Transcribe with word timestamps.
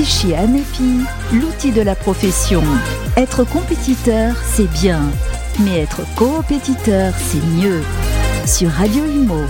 Fichier 0.00 0.34
Amépi, 0.34 1.04
l'outil 1.30 1.72
de 1.72 1.82
la 1.82 1.94
profession. 1.94 2.62
Être 3.18 3.44
compétiteur, 3.44 4.34
c'est 4.50 4.70
bien, 4.70 5.02
mais 5.58 5.80
être 5.80 6.00
coopétiteur, 6.16 7.12
c'est 7.18 7.44
mieux. 7.60 7.82
Sur 8.46 8.70
Radio 8.70 9.04
Imo. 9.04 9.42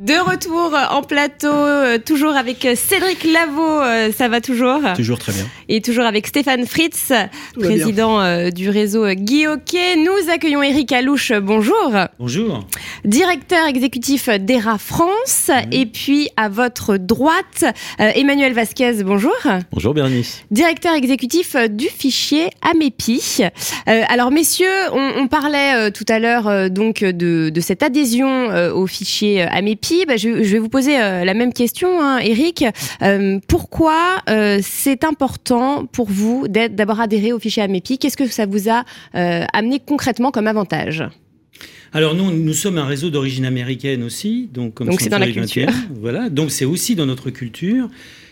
De 0.00 0.14
retour 0.14 0.74
en 0.92 1.02
plateau, 1.02 1.52
euh, 1.52 1.98
toujours 1.98 2.34
avec 2.34 2.66
Cédric 2.74 3.22
Lavaux, 3.22 3.82
euh, 3.82 4.10
ça 4.16 4.28
va 4.28 4.40
toujours? 4.40 4.80
Toujours 4.96 5.18
très 5.18 5.32
bien. 5.32 5.46
Et 5.68 5.82
toujours 5.82 6.06
avec 6.06 6.26
Stéphane 6.26 6.64
Fritz, 6.64 7.12
président 7.58 8.18
euh, 8.18 8.48
du 8.48 8.70
réseau 8.70 9.06
Guy 9.12 9.44
Nous 9.44 10.30
accueillons 10.32 10.62
Eric 10.62 10.90
Alouche, 10.92 11.34
bonjour. 11.34 11.92
Bonjour. 12.18 12.66
Directeur 13.04 13.66
exécutif 13.66 14.30
d'ERA 14.30 14.78
France. 14.78 15.50
Et 15.70 15.84
puis 15.84 16.30
à 16.38 16.48
votre 16.48 16.96
droite, 16.96 17.66
Emmanuel 17.98 18.54
Vasquez, 18.54 19.04
bonjour. 19.04 19.36
Bonjour 19.70 19.92
Bernice. 19.92 20.44
Directeur 20.50 20.94
exécutif 20.94 21.56
du 21.68 21.88
fichier 21.88 22.48
AMEPI. 22.62 23.42
alors 23.84 24.30
messieurs, 24.30 24.66
on, 24.92 25.28
parlait 25.28 25.90
tout 25.90 26.06
à 26.08 26.18
l'heure 26.18 26.70
donc 26.70 27.04
de, 27.04 27.50
de, 27.50 27.60
cette 27.60 27.82
adhésion 27.82 28.48
au 28.74 28.86
fichier 28.86 29.42
AMEPI 29.42 29.89
bah, 30.06 30.16
je, 30.16 30.28
vais 30.28 30.58
vous 30.58 30.68
poser 30.68 31.00
euh, 31.00 31.24
la 31.24 31.34
même 31.34 31.52
question, 31.52 32.00
hein, 32.00 32.18
Eric. 32.18 32.64
Euh, 33.02 33.38
pourquoi 33.48 34.22
euh, 34.28 34.60
c'est 34.62 35.04
important 35.04 35.86
pour 35.86 36.08
vous 36.08 36.46
d'avoir 36.48 37.00
adhéré 37.00 37.32
au 37.32 37.38
fichier 37.38 37.62
AMEPI? 37.62 37.98
Qu'est-ce 37.98 38.16
que 38.16 38.26
ça 38.26 38.46
vous 38.46 38.68
a 38.68 38.84
amené 39.12 39.80
concrètement 39.84 40.30
comme 40.30 40.46
avantage? 40.46 41.04
Alors 41.92 42.14
nous, 42.14 42.30
nous 42.30 42.52
sommes 42.52 42.78
un 42.78 42.86
réseau 42.86 43.10
d'origine 43.10 43.44
américaine 43.44 44.04
aussi, 44.04 44.48
donc 44.52 44.74
comme 44.74 44.92
c'est 44.92 45.08
dans 45.08 45.18
la 45.18 45.30
culture. 45.30 45.68
Voilà, 46.00 46.28
donc 46.30 46.52
c'est 46.52 46.64
aussi 46.64 46.94
dans 46.94 47.06
notre 47.06 47.30
culture 47.30 47.88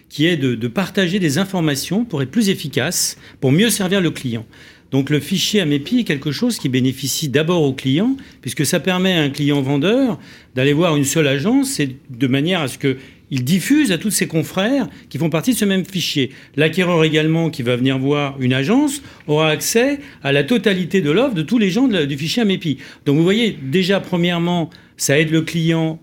qui 0.09 0.27
est 0.27 0.37
de, 0.37 0.55
de, 0.55 0.69
partager 0.69 1.19
des 1.19 1.37
informations 1.37 2.05
pour 2.05 2.23
être 2.23 2.31
plus 2.31 2.49
efficace, 2.49 3.19
pour 3.41 3.53
mieux 3.53 3.69
servir 3.69 4.01
le 4.01 4.11
client. 4.11 4.47
Donc 4.91 5.11
le 5.11 5.21
fichier 5.21 5.61
AMEPI 5.61 6.01
est 6.01 6.05
quelque 6.05 6.33
chose 6.33 6.59
qui 6.59 6.69
bénéficie 6.69 7.29
d'abord 7.29 7.63
au 7.63 7.73
client, 7.73 8.17
puisque 8.41 8.65
ça 8.65 8.81
permet 8.81 9.13
à 9.15 9.23
un 9.23 9.31
client 9.31 9.61
vendeur 9.61 10.19
d'aller 10.55 10.73
voir 10.73 10.97
une 10.97 11.05
seule 11.05 11.27
agence 11.27 11.79
et 11.79 11.97
de 12.09 12.27
manière 12.27 12.63
à 12.63 12.69
ce 12.69 12.79
qu'il 12.79 13.45
diffuse 13.45 13.93
à 13.93 13.99
tous 13.99 14.11
ses 14.11 14.27
confrères 14.27 14.89
qui 15.11 15.19
font 15.19 15.29
partie 15.29 15.53
de 15.53 15.59
ce 15.59 15.67
même 15.67 15.85
fichier. 15.85 16.31
L'acquéreur 16.57 17.05
également 17.05 17.51
qui 17.51 17.63
va 17.63 17.77
venir 17.77 17.99
voir 17.99 18.37
une 18.41 18.55
agence 18.55 19.03
aura 19.27 19.51
accès 19.51 20.01
à 20.23 20.33
la 20.33 20.43
totalité 20.43 21.03
de 21.03 21.11
l'offre 21.11 21.35
de 21.35 21.43
tous 21.43 21.59
les 21.59 21.71
gens 21.71 21.87
du 21.87 22.17
fichier 22.17 22.43
AMEPI. 22.43 22.79
Donc 23.05 23.17
vous 23.17 23.25
voyez, 23.25 23.59
déjà 23.63 24.01
premièrement, 24.01 24.71
ça 24.97 25.19
aide 25.19 25.31
le 25.31 25.43
client, 25.43 26.01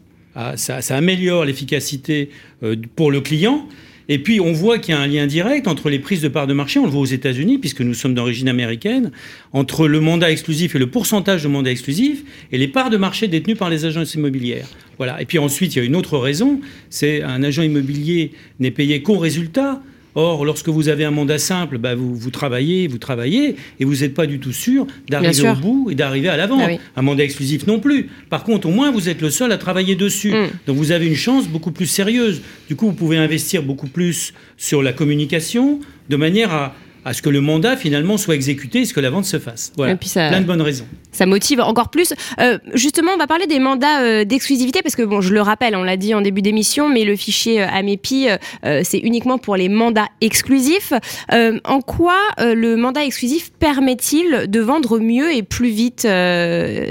ça, 0.56 0.80
améliore 0.96 1.46
l'efficacité 1.46 2.30
euh, 2.64 2.76
pour 2.96 3.12
le 3.12 3.22
client. 3.22 3.68
Et 4.08 4.20
puis, 4.20 4.40
on 4.40 4.52
voit 4.52 4.78
qu'il 4.78 4.94
y 4.94 4.98
a 4.98 5.02
un 5.02 5.08
lien 5.08 5.26
direct 5.26 5.68
entre 5.68 5.90
les 5.90 6.00
prises 6.00 6.22
de 6.22 6.28
parts 6.28 6.48
de 6.48 6.54
marché, 6.54 6.80
on 6.80 6.86
le 6.86 6.92
voit 6.92 7.02
aux 7.02 7.06
États-Unis, 7.06 7.58
puisque 7.58 7.82
nous 7.82 7.94
sommes 7.94 8.14
d'origine 8.14 8.48
américaine, 8.48 9.12
entre 9.54 9.88
le 9.88 10.00
mandat 10.00 10.32
exclusif 10.32 10.76
et 10.76 10.80
le 10.80 10.88
pourcentage 10.88 11.44
de 11.44 11.48
mandat 11.48 11.72
exclusif 11.72 12.24
et 12.52 12.58
les 12.58 12.68
parts 12.68 12.90
de 12.90 12.98
marché 12.98 13.28
détenues 13.28 13.56
par 13.56 13.70
les 13.70 13.86
agences 13.86 14.14
immobilières. 14.14 14.68
Voilà. 14.98 15.22
Et 15.22 15.26
puis 15.26 15.40
ensuite, 15.40 15.76
il 15.76 15.80
y 15.80 15.82
a 15.82 15.86
une 15.86 15.96
autre 15.96 16.18
raison, 16.18 16.62
c'est 16.90 17.22
un 17.24 17.44
agent 17.44 17.64
immobilier 17.64 18.32
n'est 18.60 18.72
payé 18.72 19.02
qu'au 19.02 19.18
résultat. 19.18 19.82
Or, 20.16 20.46
lorsque 20.46 20.70
vous 20.70 20.88
avez 20.88 21.04
un 21.04 21.12
mandat 21.12 21.38
simple, 21.38 21.78
bah, 21.78 21.94
vous, 21.94 22.16
vous 22.16 22.32
travaillez, 22.32 22.88
vous 22.88 22.98
travaillez, 22.98 23.58
et 23.80 23.86
vous 23.86 23.96
n'êtes 23.98 24.14
pas 24.14 24.26
du 24.26 24.40
tout 24.40 24.54
sûr 24.54 24.88
d'arriver 25.10 25.50
au 25.50 25.56
bout 25.56 25.90
et 25.92 25.96
d'arriver 25.96 26.30
à 26.30 26.38
l'avant. 26.38 26.60
Ah 26.62 26.72
un 26.96 27.02
mandat 27.02 27.24
exclusif 27.24 27.68
non 27.68 27.80
plus. 27.80 28.10
Par 28.30 28.44
contre, 28.44 28.68
au 28.68 28.72
moins, 28.72 28.92
vous 28.92 29.10
êtes 29.10 29.22
le 29.22 29.30
seul 29.30 29.52
à 29.52 29.58
travailler 29.58 29.96
dessus. 29.96 30.32
Mm. 30.32 30.48
Donc, 30.68 30.78
vous 30.78 30.92
avez 30.92 31.06
une 31.06 31.16
chance 31.16 31.48
beaucoup 31.48 31.72
plus 31.72 31.86
sérieuse. 31.86 32.42
Du 32.70 32.76
coup, 32.76 32.88
vous 32.88 32.94
pouvez 32.94 33.18
investir 33.18 33.62
beaucoup 33.62 33.88
plus 33.88 34.34
sur 34.58 34.82
la 34.82 34.94
communication, 34.94 35.80
de 36.10 36.16
manière 36.16 36.54
à, 36.54 36.76
à 37.06 37.14
ce 37.14 37.22
que 37.22 37.30
le 37.30 37.40
mandat 37.40 37.78
finalement 37.78 38.18
soit 38.18 38.36
exécuté 38.36 38.82
et 38.82 38.86
ce 38.86 38.94
que 38.94 39.00
la 39.00 39.12
vente 39.12 39.26
se 39.26 39.38
fasse. 39.38 39.72
Voilà, 39.78 39.96
plein 39.96 40.42
de 40.42 40.46
bonnes 40.46 40.62
raisons. 40.62 40.86
Ça 41.12 41.28
motive 41.28 41.62
encore 41.62 41.90
plus. 41.90 42.14
Euh, 42.40 42.58
justement, 42.74 43.12
on 43.14 43.18
va 43.18 43.28
parler 43.28 43.46
des 43.46 43.60
mandats 43.60 44.02
euh, 44.02 44.26
d'exclusivité 44.26 44.82
parce 44.82 44.96
que 44.96 45.04
bon, 45.04 45.22
je 45.22 45.34
le 45.34 45.42
rappelle, 45.42 45.76
on 45.76 45.84
l'a 45.84 45.98
dit 45.98 46.16
en 46.16 46.22
début 46.22 46.42
d'émission, 46.42 46.90
mais 46.90 47.06
le 47.06 47.16
fichier 47.16 47.62
euh, 47.62 47.68
AMEPI, 47.68 48.28
c'est 48.84 48.98
uniquement 48.98 49.38
pour 49.38 49.56
les 49.56 49.70
mandats 49.70 50.08
exclusifs. 50.20 50.94
en 51.32 51.82
quoi 51.82 52.18
le 52.40 52.76
mandat 52.76 53.06
exclusif 53.06 53.52
permet-il 53.52 54.50
de 54.50 54.60
vendre 54.60 55.00
mieux 55.00 55.34
et 55.34 55.44
plus 55.44 55.70
vite, 55.70 56.08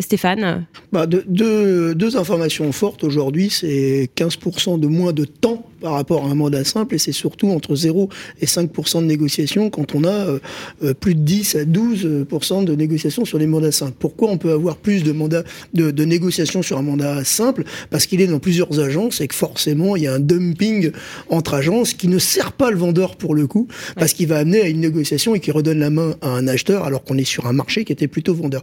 Stéphane? 0.01 0.67
Bah, 0.93 1.07
deux 1.07 2.17
informations 2.17 2.71
fortes 2.71 3.03
aujourd'hui, 3.03 3.51
c'est 3.51 4.09
15% 4.17 4.79
de 4.79 4.87
moins 4.87 5.13
de 5.13 5.25
temps 5.25 5.67
par 5.81 5.93
rapport 5.93 6.25
à 6.25 6.29
un 6.29 6.35
mandat 6.35 6.65
simple 6.65 6.95
et 6.95 6.99
c'est 6.99 7.13
surtout 7.13 7.49
entre 7.49 7.75
0 7.75 8.09
et 8.41 8.47
5% 8.47 9.01
de 9.01 9.07
négociation 9.07 9.69
quand 9.69 9.95
on 9.95 10.04
a 10.05 10.09
euh, 10.09 10.39
euh, 10.83 10.95
plus 10.95 11.15
de 11.15 11.21
10 11.21 11.57
à 11.57 11.65
12% 11.65 12.65
de 12.65 12.75
négociation 12.75 13.25
sur 13.25 13.39
les 13.39 13.47
mandats 13.47 13.73
simples. 13.73 13.95
Pourquoi 13.99 14.31
on 14.31 14.39
peut 14.39 14.53
avoir 14.53 14.77
plus 14.77 15.03
de 15.03 15.13
mandats 15.13 15.45
de, 15.73 15.91
de 15.91 16.05
négociations 16.05 16.63
sur 16.63 16.79
un 16.79 16.83
mandat 16.83 17.25
simple? 17.25 17.65
Parce 17.91 18.07
qu'il 18.07 18.21
est 18.21 18.27
dans 18.27 18.39
plusieurs 18.39 18.81
agences 18.81 19.21
et 19.21 19.29
que 19.29 19.35
forcément 19.35 19.97
il 19.97 20.05
y 20.05 20.07
a 20.07 20.15
un 20.15 20.21
dumping 20.21 20.93
entre 21.31 21.55
agences 21.55 21.95
qui 21.95 22.09
ne 22.09 22.19
sert 22.19 22.53
pas 22.53 22.71
le 22.71 22.77
vendeur 22.77 23.17
pour 23.17 23.35
le 23.35 23.47
coup 23.47 23.69
parce 23.97 24.13
qu'il 24.13 24.29
va 24.29 24.39
amener 24.39 24.61
à 24.61 24.69
une 24.69 24.81
négociation 24.81 25.35
et 25.35 25.41
qui 25.41 25.51
redonne 25.51 25.79
la 25.79 25.91
main 25.91 26.15
à 26.21 26.29
un 26.29 26.47
acheteur 26.49 26.85
alors 26.85 27.05
qu'on 27.05 27.19
est 27.19 27.25
sur 27.25 27.47
un 27.47 27.53
marché 27.53 27.85
qui 27.85 27.93
était 27.93 28.09
plutôt 28.09 28.35
vendeur. 28.35 28.63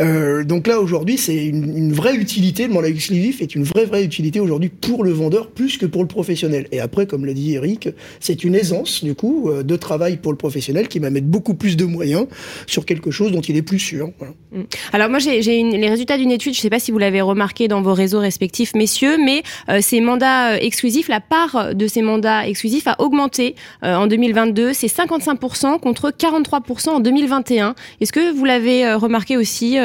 Euh, 0.00 0.44
donc 0.44 0.66
là 0.66 0.80
aujourd'hui 0.80 1.18
c'est 1.18 1.44
une, 1.44 1.76
une, 1.76 1.92
vraie 1.92 2.14
utilité, 2.14 2.66
le 2.66 2.72
mandat 2.72 2.88
exclusif 2.88 3.42
est 3.42 3.54
une 3.54 3.64
vraie 3.64 3.84
vraie 3.84 4.04
utilité 4.04 4.40
aujourd'hui 4.40 4.68
pour 4.68 5.04
le 5.04 5.10
vendeur 5.10 5.50
plus 5.50 5.76
que 5.76 5.86
pour 5.86 6.02
le 6.02 6.08
professionnel. 6.08 6.66
Et 6.72 6.80
après, 6.80 7.06
comme 7.06 7.24
l'a 7.24 7.32
dit 7.32 7.54
Eric, 7.54 7.88
c'est 8.20 8.44
une 8.44 8.54
aisance, 8.54 9.02
du 9.02 9.14
coup, 9.14 9.50
euh, 9.50 9.62
de 9.62 9.76
travail 9.76 10.16
pour 10.16 10.32
le 10.32 10.38
professionnel 10.38 10.67
qui 10.88 10.98
va 10.98 11.10
mettre 11.10 11.26
beaucoup 11.26 11.54
plus 11.54 11.76
de 11.76 11.84
moyens 11.84 12.26
sur 12.66 12.84
quelque 12.84 13.10
chose 13.10 13.32
dont 13.32 13.40
il 13.40 13.56
est 13.56 13.62
plus 13.62 13.78
sûr. 13.78 14.10
Mm. 14.52 14.62
Alors 14.92 15.08
moi, 15.08 15.18
j'ai 15.18 15.40
les 15.40 15.88
résultats 15.88 16.18
d'une 16.18 16.30
étude, 16.30 16.54
je 16.54 16.58
ne 16.58 16.62
sais 16.62 16.70
pas 16.70 16.78
si 16.78 16.90
vous 16.90 16.98
l'avez 16.98 17.20
remarqué 17.20 17.68
dans 17.68 17.82
vos 17.82 17.94
réseaux 17.94 18.20
respectifs, 18.20 18.74
messieurs, 18.74 19.16
mais 19.24 19.42
euh, 19.68 19.78
ces 19.80 20.00
mandats 20.00 20.54
euh, 20.54 20.58
exclusifs, 20.60 21.08
la 21.08 21.20
part 21.20 21.74
de 21.74 21.86
ces 21.86 22.02
mandats 22.02 22.46
exclusifs 22.46 22.86
a 22.86 23.00
augmenté 23.00 23.54
en 23.82 24.06
2022. 24.06 24.72
C'est 24.72 24.86
55% 24.86 25.80
contre 25.80 26.10
43% 26.10 26.88
en 26.90 27.00
2021. 27.00 27.74
Est-ce 28.00 28.12
que 28.12 28.32
vous 28.32 28.44
l'avez 28.44 28.92
remarqué 28.94 29.36
aussi 29.36 29.76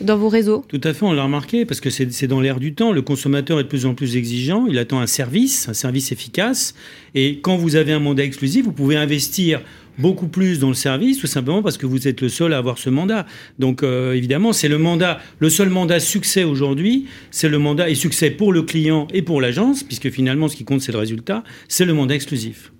dans 0.00 0.16
vos 0.16 0.28
réseaux? 0.28 0.64
Tout 0.68 0.80
à 0.82 0.92
fait, 0.92 1.04
on 1.04 1.12
l'a 1.12 1.24
remarqué 1.24 1.64
parce 1.64 1.80
que 1.80 1.90
c'est 1.90 2.26
dans 2.26 2.40
l'air 2.40 2.60
du 2.60 2.74
temps. 2.74 2.92
Le 2.92 3.02
consommateur 3.02 3.60
est 3.60 3.64
de 3.64 3.68
plus 3.68 3.86
en 3.86 3.94
plus 3.94 4.16
exigeant. 4.16 4.66
Il 4.68 4.78
attend 4.78 5.00
un 5.00 5.06
service, 5.06 5.68
un 5.68 5.74
service 5.74 6.12
efficace. 6.12 6.74
Et 7.14 7.40
quand 7.40 7.56
vous 7.56 7.76
avez 7.76 7.92
un 7.92 8.00
mandat 8.00 8.24
exclusif, 8.24 8.64
vous 8.64 8.72
pouvez 8.72 8.96
investir 8.96 9.60
beaucoup 9.98 10.28
plus 10.28 10.58
dans 10.58 10.68
le 10.68 10.74
service, 10.74 11.18
tout 11.18 11.26
simplement 11.26 11.62
parce 11.62 11.78
que 11.78 11.86
vous 11.86 12.08
êtes 12.08 12.20
le 12.20 12.28
seul 12.28 12.52
à 12.52 12.58
avoir 12.58 12.78
ce 12.78 12.90
mandat. 12.90 13.26
Donc 13.58 13.82
euh, 13.82 14.12
évidemment, 14.12 14.52
c'est 14.52 14.68
le 14.68 14.78
mandat, 14.78 15.20
le 15.38 15.48
seul 15.48 15.70
mandat 15.70 16.00
succès 16.00 16.44
aujourd'hui, 16.44 17.06
c'est 17.30 17.48
le 17.48 17.58
mandat 17.58 17.88
et 17.88 17.94
succès 17.94 18.30
pour 18.30 18.52
le 18.52 18.62
client 18.62 19.08
et 19.12 19.22
pour 19.22 19.40
l'agence, 19.40 19.82
puisque 19.82 20.10
finalement 20.10 20.48
ce 20.48 20.56
qui 20.56 20.64
compte 20.64 20.80
c'est 20.82 20.92
le 20.92 20.98
résultat, 20.98 21.44
c'est 21.68 21.84
le 21.84 21.94
mandat 21.94 22.14
exclusif. 22.14 22.73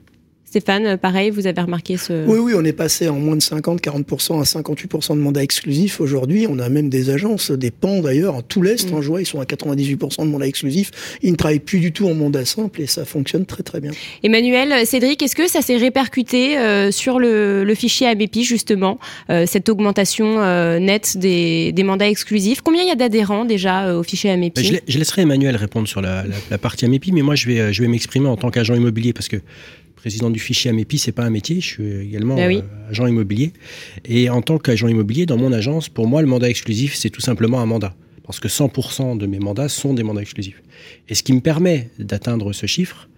Stéphane, 0.55 0.97
pareil, 0.99 1.31
vous 1.31 1.49
avez 1.49 1.61
remarqué 1.61 1.97
ce... 1.97 2.25
Oui, 2.29 2.39
oui, 2.39 2.53
on 2.57 2.65
est 2.65 2.73
passé 2.73 3.09
en 3.09 3.19
moins 3.19 3.35
de 3.35 3.43
50, 3.43 3.81
40% 3.83 4.41
à 4.41 4.45
58% 4.45 5.17
de 5.17 5.21
mandats 5.21 5.43
exclusifs. 5.43 6.01
Aujourd'hui, 6.01 6.47
on 6.49 6.61
a 6.61 6.69
même 6.69 6.89
des 6.89 7.11
agences, 7.11 7.51
des 7.51 7.73
pans 7.73 7.99
d'ailleurs, 7.99 8.37
en 8.37 8.43
tout 8.43 8.63
l'Est, 8.63 8.89
mm. 8.89 8.95
en 8.95 9.03
joie, 9.03 9.21
ils 9.21 9.27
sont 9.27 9.41
à 9.41 9.45
98% 9.47 10.25
de 10.25 10.31
mandats 10.31 10.47
exclusifs. 10.47 10.93
Ils 11.23 11.33
ne 11.33 11.37
travaillent 11.37 11.59
plus 11.59 11.81
du 11.81 11.91
tout 11.91 12.07
en 12.07 12.15
mandat 12.15 12.45
simple 12.45 12.83
et 12.83 12.87
ça 12.87 13.05
fonctionne 13.05 13.47
très 13.47 13.65
très 13.65 13.81
bien. 13.81 13.91
Emmanuel, 14.23 14.87
Cédric, 14.87 15.21
est-ce 15.23 15.35
que 15.35 15.49
ça 15.49 15.61
s'est 15.61 15.77
répercuté 15.77 16.57
euh, 16.57 16.93
sur 16.93 17.19
le, 17.19 17.75
fichier 17.75 18.07
ABP 18.07 18.43
justement, 18.43 19.01
euh, 19.31 19.47
cette 19.49 19.69
augmentation 19.69 20.41
euh, 20.41 20.79
nette 20.79 21.19
des, 21.19 21.75
mandats 21.85 22.09
exclusifs? 22.09 22.61
Combien 22.61 22.83
il 22.83 22.89
y 22.89 22.93
a 22.93 22.95
d'adhérents 22.95 23.45
déjà 23.45 23.93
au 23.97 24.05
fichier 24.05 24.31
AMEPI 24.31 24.65
je, 24.65 24.75
je, 24.87 24.99
laisserai 24.99 25.23
Emmanuel 25.23 25.57
répondre 25.57 25.89
sur 25.89 26.01
la, 26.01 26.23
partie 26.63 26.85
AMEPI, 26.85 27.11
mais 27.11 27.23
moi 27.23 27.35
je 27.35 27.49
vais, 27.49 27.73
je 27.73 27.83
vais 27.83 27.89
m'exprimer 27.89 28.29
en 28.29 28.37
tant 28.37 28.53
qu'agent 28.53 28.77
immobilier 28.77 29.13
parce 29.13 29.27
que 29.27 29.39
président 30.05 30.29
du 30.29 30.39
fichier 30.39 30.71
AMEPI, 30.71 30.99
c'est 30.99 31.13
pas 31.13 31.25
un 31.25 31.31
métier. 31.31 31.63
Je 31.63 31.67
suis 31.67 31.91
également 32.09 32.35
bah 32.35 32.43
euh, 32.43 32.61
agent 32.91 33.07
immobilier. 33.07 33.55
Et 34.05 34.29
en 34.29 34.43
tant 34.43 34.59
qu'agent 34.59 34.87
immobilier, 34.87 35.25
dans 35.25 35.39
mon 35.39 35.51
agence, 35.51 35.89
pour 35.89 36.07
moi, 36.07 36.21
le 36.21 36.29
mandat 36.29 36.51
exclusif, 36.51 36.95
c'est 36.95 37.09
tout 37.09 37.23
simplement 37.23 37.59
un 37.59 37.65
mandat. 37.65 37.95
Parce 38.23 38.39
que 38.39 38.49
100% 38.49 39.17
de 39.17 39.27
mes 39.27 39.39
mandats 39.39 39.71
sont 39.71 39.95
des 39.95 40.03
mandats 40.03 40.21
exclusifs. 40.21 40.63
Et 41.09 41.15
ce 41.15 41.23
qui 41.23 41.33
me 41.33 41.41
permet 41.41 41.89
d'atteindre 41.99 42.53
ce 42.53 42.67
chiffre, 42.67 43.09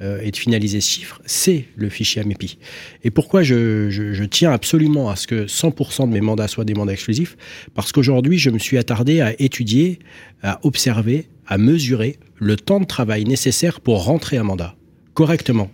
euh, 0.00 0.20
et 0.20 0.32
de 0.32 0.36
finaliser 0.36 0.80
ce 0.80 0.90
chiffre, 0.90 1.22
c'est 1.26 1.66
le 1.76 1.88
fichier 1.88 2.22
AMEPI. 2.22 2.58
Et 3.04 3.12
pourquoi 3.12 3.44
je, 3.44 3.88
je, 3.90 4.24
tiens 4.24 4.50
absolument 4.50 5.10
à 5.10 5.14
ce 5.14 5.28
que 5.28 5.46
100% 5.46 6.08
de 6.08 6.12
mes 6.12 6.20
mandats 6.20 6.48
soient 6.48 6.64
des 6.64 6.74
mandats 6.74 6.94
exclusifs? 6.94 7.36
Parce 7.72 7.92
qu'aujourd'hui, 7.92 8.38
je 8.38 8.50
me 8.50 8.58
suis 8.58 8.78
attardé 8.78 9.20
à 9.20 9.40
étudier, 9.40 10.00
à 10.42 10.58
observer, 10.64 11.28
à 11.46 11.56
mesurer 11.56 12.16
le 12.40 12.56
temps 12.56 12.80
de 12.80 12.86
travail 12.86 13.26
nécessaire 13.26 13.80
pour 13.80 14.02
rentrer 14.02 14.38
un 14.38 14.42
mandat 14.42 14.74
correctement, 15.14 15.70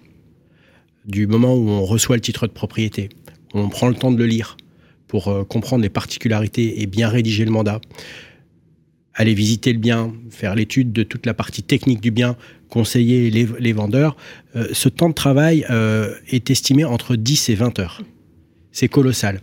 du 1.08 1.26
moment 1.26 1.55
où 1.55 1.69
on 1.69 1.84
reçoit 1.84 2.16
le 2.16 2.22
titre 2.22 2.46
de 2.46 2.52
propriété, 2.52 3.08
on 3.55 3.69
prend 3.69 3.88
le 3.88 3.94
temps 3.94 4.12
de 4.12 4.19
le 4.19 4.26
lire 4.26 4.56
pour 5.08 5.28
euh, 5.28 5.43
comprendre 5.43 5.82
les 5.82 5.88
particularités 5.88 6.82
et 6.82 6.87
bien 6.87 7.08
rédiger 7.08 7.44
le 7.44 7.50
mandat, 7.50 7.81
aller 9.14 9.34
visiter 9.34 9.72
le 9.72 9.78
bien, 9.78 10.12
faire 10.31 10.55
l'étude 10.55 10.93
de 10.93 11.02
toute 11.02 11.26
la 11.26 11.34
partie 11.34 11.62
technique 11.62 12.00
du 12.00 12.10
bien, 12.10 12.37
conseiller 12.69 13.31
les, 13.31 13.72
vendeurs, 13.72 14.16
euh, 14.55 14.69
ce 14.72 14.90
temps 14.90 15.08
de 15.08 15.14
travail 15.14 15.64
euh, 15.70 16.14
est 16.28 16.50
estimé 16.50 16.84
entre 16.84 17.16
10 17.16 17.49
et 17.49 17.55
20 17.55 17.78
heures. 17.78 18.02
C'est 18.70 18.88
colossal. 18.88 19.40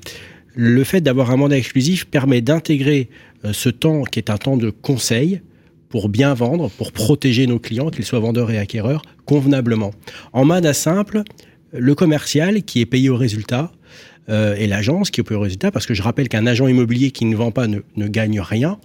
Le 0.54 0.84
fait 0.84 1.02
d'avoir 1.02 1.32
un 1.32 1.36
mandat 1.36 1.58
exclusif 1.58 2.06
permet 2.06 2.42
d'intégrer 2.42 3.10
ce 3.52 3.70
temps 3.70 4.04
qui 4.04 4.20
est 4.20 4.30
un 4.30 4.38
temps 4.38 4.56
de 4.56 4.70
conseil 4.70 5.42
pour 5.90 6.08
bien 6.08 6.34
vendre, 6.34 6.70
pour 6.72 6.92
protéger 6.92 7.46
nos 7.46 7.60
clients, 7.60 7.90
qu'ils 7.90 8.06
soient 8.06 8.20
vendeurs 8.20 8.52
et 8.52 8.58
acquéreurs, 8.58 9.02
convenablement. 9.26 9.92
En 10.32 10.46
mandat 10.46 10.74
simple, 10.74 11.24
le 11.72 11.96
commercial 11.96 12.64
qui 12.64 12.82
est 12.82 12.86
payé 12.86 13.10
au 13.10 13.16
résultat 13.16 13.72
euh, 14.28 14.56
et 14.56 14.66
l'agence 14.66 15.12
qui 15.12 15.22
est 15.22 15.24
payé 15.24 15.38
au 15.38 15.42
résultat, 15.42 15.72
parce 15.72 15.86
que 15.86 15.94
je 15.94 16.02
rappelle 16.02 16.30
qu'un 16.30 16.48
agent 16.48 16.68
immobilier 16.68 17.12
qui 17.12 17.26
ne 17.26 17.36
vend 17.36 17.52
pas 17.52 17.68
ne, 17.68 18.08
gagne 18.08 18.40
rien, 18.40 18.80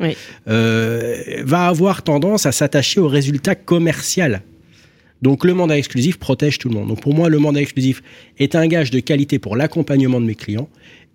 euh, 0.49 1.17
va 1.45 1.67
avoir 1.67 2.03
tendance 2.03 2.47
à 2.47 2.53
s'attacher 2.53 3.01
au 3.01 3.09
résultat 3.09 3.55
commercial. 3.55 4.43
Donc 5.23 5.45
le 5.45 5.55
mandat 5.55 5.79
exclusif 5.79 6.19
protège 6.19 6.59
tout 6.59 6.69
le 6.69 6.75
monde. 6.75 6.89
Donc 6.89 7.01
pour 7.01 7.15
moi, 7.15 7.29
le 7.29 7.39
mandat 7.39 7.61
exclusif 7.61 8.03
est 8.39 8.55
un 8.55 8.67
gage 8.67 8.91
de 8.91 9.01
qualité 9.01 9.39
pour 9.39 9.57
l'accompagnement 9.57 10.21
de 10.21 10.27
mes 10.27 10.35
clients. 10.35 10.69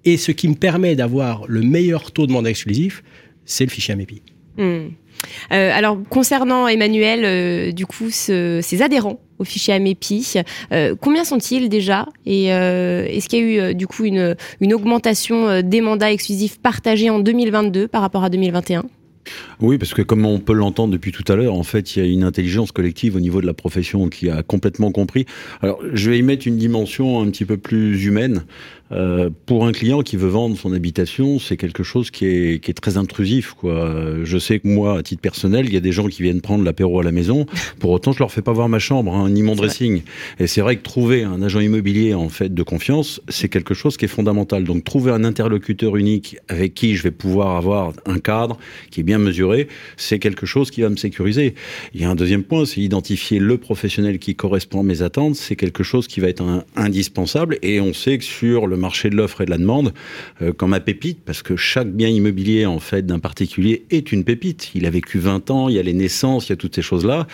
Et 0.06 0.17
ce 0.17 0.31
qui 0.31 0.47
me 0.47 0.56
permet 0.56 0.95
d'avoir 0.95 1.45
le 1.47 1.62
meilleur 1.62 2.12
taux 2.12 2.27
de 2.27 2.31
mandat 2.31 2.51
exclusif, 2.51 3.03
c'est 3.45 3.65
le 3.65 3.71
fichier 3.71 3.94
AMEPI. 3.94 4.21
Hmm. 4.57 4.89
Euh, 5.51 5.72
alors 5.74 5.98
concernant 6.10 6.68
Emmanuel, 6.68 7.22
euh, 7.24 7.72
du 7.72 7.86
coup, 7.86 8.10
ses 8.10 8.81
adhérents 8.81 9.19
au 9.38 9.44
fichier 9.44 9.74
AMEPI, 9.74 10.36
euh, 10.72 10.95
combien 11.00 11.25
sont-ils 11.25 11.68
déjà 11.68 12.07
Et 12.25 12.45
est-ce 12.45 13.27
qu'il 13.27 13.39
y 13.39 13.42
a 13.60 13.72
eu 13.72 13.75
du 13.75 13.86
coup 13.88 14.06
une, 14.06 14.36
une 14.62 14.74
augmentation 14.74 15.62
des 15.62 15.81
mandats 15.81 16.12
exclusifs 16.12 16.60
partagés 16.60 17.10
en 17.10 17.19
2022 17.19 17.88
par 17.88 18.01
rapport 18.01 18.24
à 18.24 18.30
2021 18.30 18.83
oui, 19.60 19.77
parce 19.77 19.94
que 19.94 20.01
comme 20.01 20.25
on 20.25 20.39
peut 20.39 20.54
l'entendre 20.54 20.94
depuis 20.94 21.12
tout 21.12 21.24
à 21.31 21.36
l'heure, 21.36 21.56
en 21.56 21.63
fait, 21.63 21.95
il 21.95 22.04
y 22.04 22.07
a 22.07 22.12
une 22.12 22.24
intelligence 22.24 22.72
collective 22.72 23.16
au 23.16 23.19
niveau 23.19 23.42
de 23.42 23.45
la 23.45 23.54
profession 23.54 24.07
qui 24.10 24.30
a 24.30 24.44
complètement 24.44 24.92
compris. 24.92 25.25
Alors, 25.62 25.80
je 25.94 26.12
vais 26.12 26.19
y 26.19 26.22
mettre 26.22 26.48
une 26.48 26.57
dimension 26.57 27.22
un 27.22 27.30
petit 27.30 27.45
peu 27.45 27.57
plus 27.57 28.06
humaine. 28.06 28.45
Euh, 28.91 29.31
pour 29.47 29.65
un 29.65 29.71
client 29.71 30.03
qui 30.03 30.15
veut 30.15 30.29
vendre 30.29 30.55
son 30.57 30.71
habitation, 30.71 31.39
c'est 31.39 31.57
quelque 31.57 31.83
chose 31.83 32.11
qui 32.11 32.25
est, 32.25 32.63
qui 32.63 32.71
est, 32.71 32.75
très 32.75 32.97
intrusif. 32.97 33.53
Quoi. 33.53 34.23
Je 34.23 34.37
sais 34.37 34.59
que 34.59 34.67
moi, 34.67 34.99
à 34.99 35.03
titre 35.03 35.21
personnel, 35.21 35.65
il 35.65 35.73
y 35.73 35.77
a 35.77 35.79
des 35.81 35.91
gens 35.91 36.07
qui 36.07 36.21
viennent 36.21 36.41
prendre 36.41 36.63
l'apéro 36.63 36.99
à 36.99 37.03
la 37.03 37.11
maison. 37.11 37.45
Pour 37.79 37.91
autant, 37.91 38.11
je 38.11 38.19
leur 38.19 38.31
fais 38.31 38.41
pas 38.43 38.53
voir 38.53 38.69
ma 38.69 38.79
chambre, 38.79 39.13
hein, 39.15 39.29
ni 39.29 39.41
mon 39.41 39.55
dressing. 39.55 40.03
Et 40.39 40.47
c'est 40.47 40.61
vrai 40.61 40.75
que 40.75 40.83
trouver 40.83 41.23
un 41.23 41.41
agent 41.41 41.61
immobilier 41.61 42.13
en 42.13 42.29
fait 42.29 42.53
de 42.53 42.63
confiance, 42.63 43.21
c'est 43.27 43.49
quelque 43.49 43.73
chose 43.73 43.97
qui 43.97 44.05
est 44.05 44.09
fondamental. 44.09 44.63
Donc, 44.63 44.83
trouver 44.83 45.11
un 45.11 45.23
interlocuteur 45.23 45.95
unique 45.95 46.38
avec 46.47 46.73
qui 46.75 46.95
je 46.95 47.03
vais 47.03 47.11
pouvoir 47.11 47.55
avoir 47.55 47.93
un 48.05 48.19
cadre 48.19 48.57
qui 48.91 48.99
est 48.99 49.03
bien 49.03 49.17
mesuré, 49.17 49.67
c'est 49.97 50.19
quelque 50.19 50.45
chose 50.45 50.69
qui 50.69 50.81
va 50.81 50.89
me 50.89 50.97
sécuriser. 50.97 51.55
Il 51.93 52.01
y 52.01 52.03
a 52.03 52.09
un 52.09 52.15
deuxième 52.15 52.43
point, 52.43 52.65
c'est 52.65 52.81
identifier 52.81 53.39
le 53.39 53.57
professionnel 53.57 54.19
qui 54.19 54.35
correspond 54.35 54.81
à 54.81 54.83
mes 54.83 55.01
attentes. 55.01 55.35
C'est 55.35 55.55
quelque 55.55 55.83
chose 55.83 56.07
qui 56.07 56.19
va 56.19 56.29
être 56.29 56.43
indispensable. 56.75 57.57
Et 57.61 57.81
on 57.81 57.93
sait 57.93 58.17
que 58.17 58.23
sur 58.23 58.67
le 58.67 58.75
le 58.75 58.81
marché 58.81 59.10
de 59.10 59.16
l'offre 59.16 59.42
et 59.42 59.45
de 59.45 59.50
la 59.50 59.57
demande 59.57 59.94
euh, 60.42 60.54
comme 60.54 60.72
ma 60.72 60.80
pépite, 60.80 61.19
parce 61.25 61.42
que 61.42 61.56
chaque 61.56 61.92
bien 61.92 62.10
immobilier 62.10 62.66
en 62.66 62.80
fait 62.80 63.06
d'un 63.06 63.19
particulier 63.19 63.86
est 63.89 64.12
une 64.12 64.24
pépite. 64.24 64.72
Il 64.75 64.86
a 64.86 64.89
vécu 64.89 65.19
20 65.19 65.50
ans, 65.51 65.69
il 65.69 65.75
y 65.75 65.80
a 65.80 65.83
les 65.83 65.94
naissances, 65.94 66.48
il 66.48 66.51
y 66.51 66.54
a 66.54 66.57
toutes 66.57 66.75
ces 66.75 66.81
choses-là. 66.81 67.27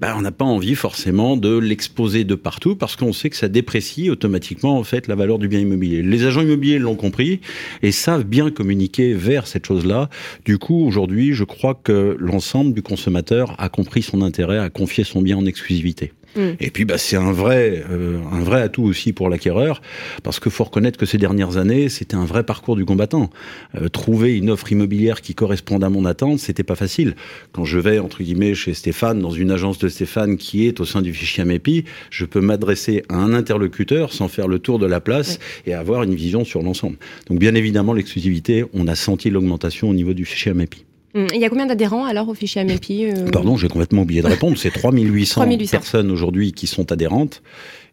Ben, 0.00 0.14
on 0.16 0.22
n'a 0.22 0.32
pas 0.32 0.44
envie 0.44 0.74
forcément 0.74 1.36
de 1.36 1.56
l'exposer 1.56 2.24
de 2.24 2.34
partout 2.34 2.76
parce 2.76 2.96
qu'on 2.96 3.12
sait 3.12 3.30
que 3.30 3.36
ça 3.36 3.48
déprécie 3.48 4.10
automatiquement 4.10 4.78
en 4.78 4.84
fait 4.84 5.06
la 5.06 5.14
valeur 5.14 5.38
du 5.38 5.48
bien 5.48 5.60
immobilier. 5.60 6.02
Les 6.02 6.24
agents 6.24 6.42
immobiliers 6.42 6.78
l'ont 6.78 6.96
compris 6.96 7.40
et 7.82 7.92
savent 7.92 8.24
bien 8.24 8.50
communiquer 8.50 9.14
vers 9.14 9.46
cette 9.46 9.66
chose-là. 9.66 10.10
Du 10.44 10.58
coup, 10.58 10.86
aujourd'hui, 10.86 11.32
je 11.32 11.44
crois 11.44 11.74
que 11.74 12.16
l'ensemble 12.18 12.74
du 12.74 12.82
consommateur 12.82 13.54
a 13.58 13.68
compris 13.68 14.02
son 14.02 14.22
intérêt 14.22 14.58
à 14.58 14.70
confier 14.70 15.04
son 15.04 15.22
bien 15.22 15.36
en 15.36 15.46
exclusivité. 15.46 16.12
Mm. 16.36 16.40
Et 16.60 16.70
puis, 16.70 16.84
bah, 16.84 16.98
c'est 16.98 17.16
un 17.16 17.32
vrai, 17.32 17.84
euh, 17.90 18.18
un 18.32 18.40
vrai 18.40 18.62
atout 18.62 18.84
aussi 18.84 19.12
pour 19.12 19.28
l'acquéreur, 19.28 19.80
parce 20.22 20.40
qu'il 20.40 20.52
faut 20.52 20.64
reconnaître 20.64 20.98
que 20.98 21.06
ces 21.06 21.18
dernières 21.18 21.56
années, 21.56 21.88
c'était 21.88 22.16
un 22.16 22.24
vrai 22.24 22.44
parcours 22.44 22.76
du 22.76 22.84
combattant. 22.84 23.30
Euh, 23.74 23.88
trouver 23.88 24.36
une 24.36 24.50
offre 24.50 24.70
immobilière 24.70 25.20
qui 25.20 25.34
corresponde 25.34 25.84
à 25.84 25.88
mon 25.88 26.04
attente, 26.04 26.38
c'était 26.38 26.62
pas 26.62 26.76
facile. 26.76 27.14
Quand 27.52 27.64
je 27.64 27.78
vais 27.78 27.98
entre 27.98 28.22
guillemets 28.22 28.54
chez 28.54 28.74
Stéphane, 28.74 29.20
dans 29.20 29.30
une 29.30 29.50
agence 29.50 29.78
de 29.78 29.88
Stéphane 29.88 30.36
qui 30.36 30.66
est 30.66 30.80
au 30.80 30.84
sein 30.84 31.02
du 31.02 31.12
fichier 31.12 31.42
AMEPI, 31.42 31.84
je 32.10 32.24
peux 32.24 32.40
m'adresser 32.40 33.02
à 33.08 33.16
un 33.16 33.32
interlocuteur 33.32 34.12
sans 34.12 34.28
faire 34.28 34.48
le 34.48 34.58
tour 34.58 34.78
de 34.78 34.86
la 34.86 35.00
place 35.00 35.38
et 35.66 35.74
avoir 35.74 36.02
une 36.02 36.14
vision 36.14 36.44
sur 36.44 36.62
l'ensemble. 36.62 36.96
Donc, 37.28 37.38
bien 37.38 37.54
évidemment, 37.54 37.92
l'exclusivité, 37.92 38.64
on 38.72 38.86
a 38.86 38.94
senti 38.94 39.30
l'augmentation 39.30 39.88
au 39.88 39.94
niveau 39.94 40.14
du 40.14 40.24
fichier 40.24 40.52
AMEPI. 40.52 40.87
Hum, 41.14 41.26
il 41.34 41.40
y 41.40 41.44
a 41.44 41.48
combien 41.48 41.66
d'adhérents 41.66 42.04
alors 42.04 42.28
au 42.28 42.34
fichier 42.34 42.60
AMEPI 42.60 43.06
euh 43.06 43.30
Pardon, 43.30 43.56
j'ai 43.56 43.68
complètement 43.68 44.02
oublié 44.02 44.22
de 44.22 44.26
répondre. 44.26 44.58
C'est 44.58 44.70
3800, 44.72 45.46
personnes 45.70 46.10
aujourd'hui 46.10 46.52
qui 46.52 46.66
sont 46.66 46.92
adhérentes 46.92 47.42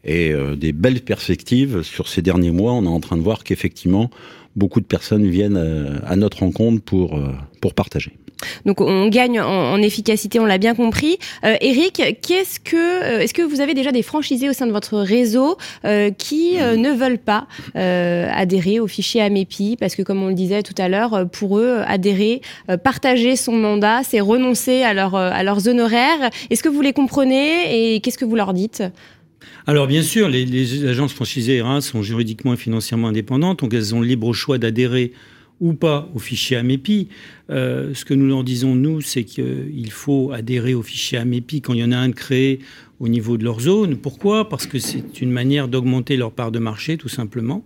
et 0.03 0.31
euh, 0.31 0.55
des 0.55 0.71
belles 0.71 1.01
perspectives 1.01 1.81
sur 1.81 2.07
ces 2.07 2.21
derniers 2.21 2.51
mois. 2.51 2.73
On 2.73 2.83
est 2.83 2.89
en 2.89 2.99
train 2.99 3.17
de 3.17 3.21
voir 3.21 3.43
qu'effectivement, 3.43 4.09
beaucoup 4.55 4.81
de 4.81 4.85
personnes 4.85 5.27
viennent 5.27 5.57
euh, 5.57 5.97
à 6.05 6.15
notre 6.15 6.39
rencontre 6.39 6.81
pour, 6.83 7.19
pour 7.61 7.73
partager. 7.73 8.13
Donc 8.65 8.81
on 8.81 9.07
gagne 9.07 9.39
en, 9.39 9.81
efficacité, 9.81 10.39
on 10.39 10.45
l'a 10.45 10.57
bien 10.57 10.75
compris. 10.75 11.17
Euh, 11.43 11.55
Eric, 11.61 12.01
qu'est-ce 12.21 12.59
que, 12.59 12.75
euh, 12.75 13.19
est-ce 13.19 13.33
que 13.33 13.41
vous 13.41 13.61
avez 13.61 13.73
déjà 13.73 13.91
des 13.91 14.01
franchisés 14.01 14.49
au 14.49 14.53
sein 14.53 14.67
de 14.67 14.71
votre 14.71 14.97
réseau 14.97 15.57
euh, 15.85 16.11
qui 16.11 16.55
ne 16.55 16.91
veulent 16.91 17.17
pas 17.17 17.47
adhérer 17.75 18.79
au 18.79 18.87
fichier 18.87 19.21
AMEPI? 19.21 19.77
Parce 19.79 19.95
que 19.95 20.01
comme 20.01 20.23
on 20.23 20.27
le 20.27 20.33
disait 20.33 20.63
tout 20.63 20.73
à 20.77 20.89
l'heure, 20.89 21.27
pour 21.31 21.59
eux, 21.59 21.79
adhérer, 21.85 22.41
partager 22.83 23.35
son 23.35 23.53
mandat, 23.53 24.01
c'est 24.03 24.19
renoncer 24.19 24.83
à, 24.83 24.93
leur, 24.93 25.15
à 25.15 25.43
leurs 25.43 25.67
honoraires. 25.67 26.29
Est-ce 26.49 26.63
que 26.63 26.69
vous 26.69 26.81
les 26.81 26.93
comprenez 26.93 27.95
et 27.95 27.99
qu'est-ce 28.01 28.17
que 28.17 28.25
vous 28.25 28.35
leur 28.35 28.53
dites? 28.53 28.83
Alors 29.67 29.87
bien 29.87 30.01
sûr, 30.01 30.29
les, 30.29 30.45
les 30.45 30.85
agences 30.87 31.13
franchisées 31.13 31.61
sont 31.81 32.01
juridiquement 32.01 32.53
et 32.53 32.57
financièrement 32.57 33.09
indépendantes, 33.09 33.59
donc 33.59 33.73
elles 33.73 33.95
ont 33.95 34.01
le 34.01 34.07
libre 34.07 34.31
choix 34.33 34.57
d'adhérer 34.57 35.11
ou 35.61 35.73
pas 35.73 36.09
au 36.13 36.19
fichier 36.19 36.57
AMEPI. 36.57 37.07
Euh, 37.49 37.93
ce 37.93 38.05
que 38.05 38.13
nous 38.13 38.27
leur 38.27 38.43
disons, 38.43 38.75
nous, 38.75 39.01
c'est 39.01 39.23
qu'il 39.23 39.91
faut 39.91 40.31
adhérer 40.33 40.73
au 40.73 40.81
fichier 40.81 41.17
AMEPI 41.17 41.61
quand 41.61 41.73
il 41.73 41.79
y 41.79 41.83
en 41.83 41.91
a 41.91 41.97
un 41.97 42.11
créé 42.11 42.59
au 42.99 43.07
niveau 43.07 43.37
de 43.37 43.43
leur 43.43 43.59
zone. 43.59 43.97
Pourquoi? 43.97 44.49
Parce 44.49 44.67
que 44.67 44.79
c'est 44.79 45.21
une 45.21 45.31
manière 45.31 45.67
d'augmenter 45.67 46.17
leur 46.17 46.31
part 46.31 46.51
de 46.51 46.59
marché, 46.59 46.97
tout 46.97 47.09
simplement. 47.09 47.63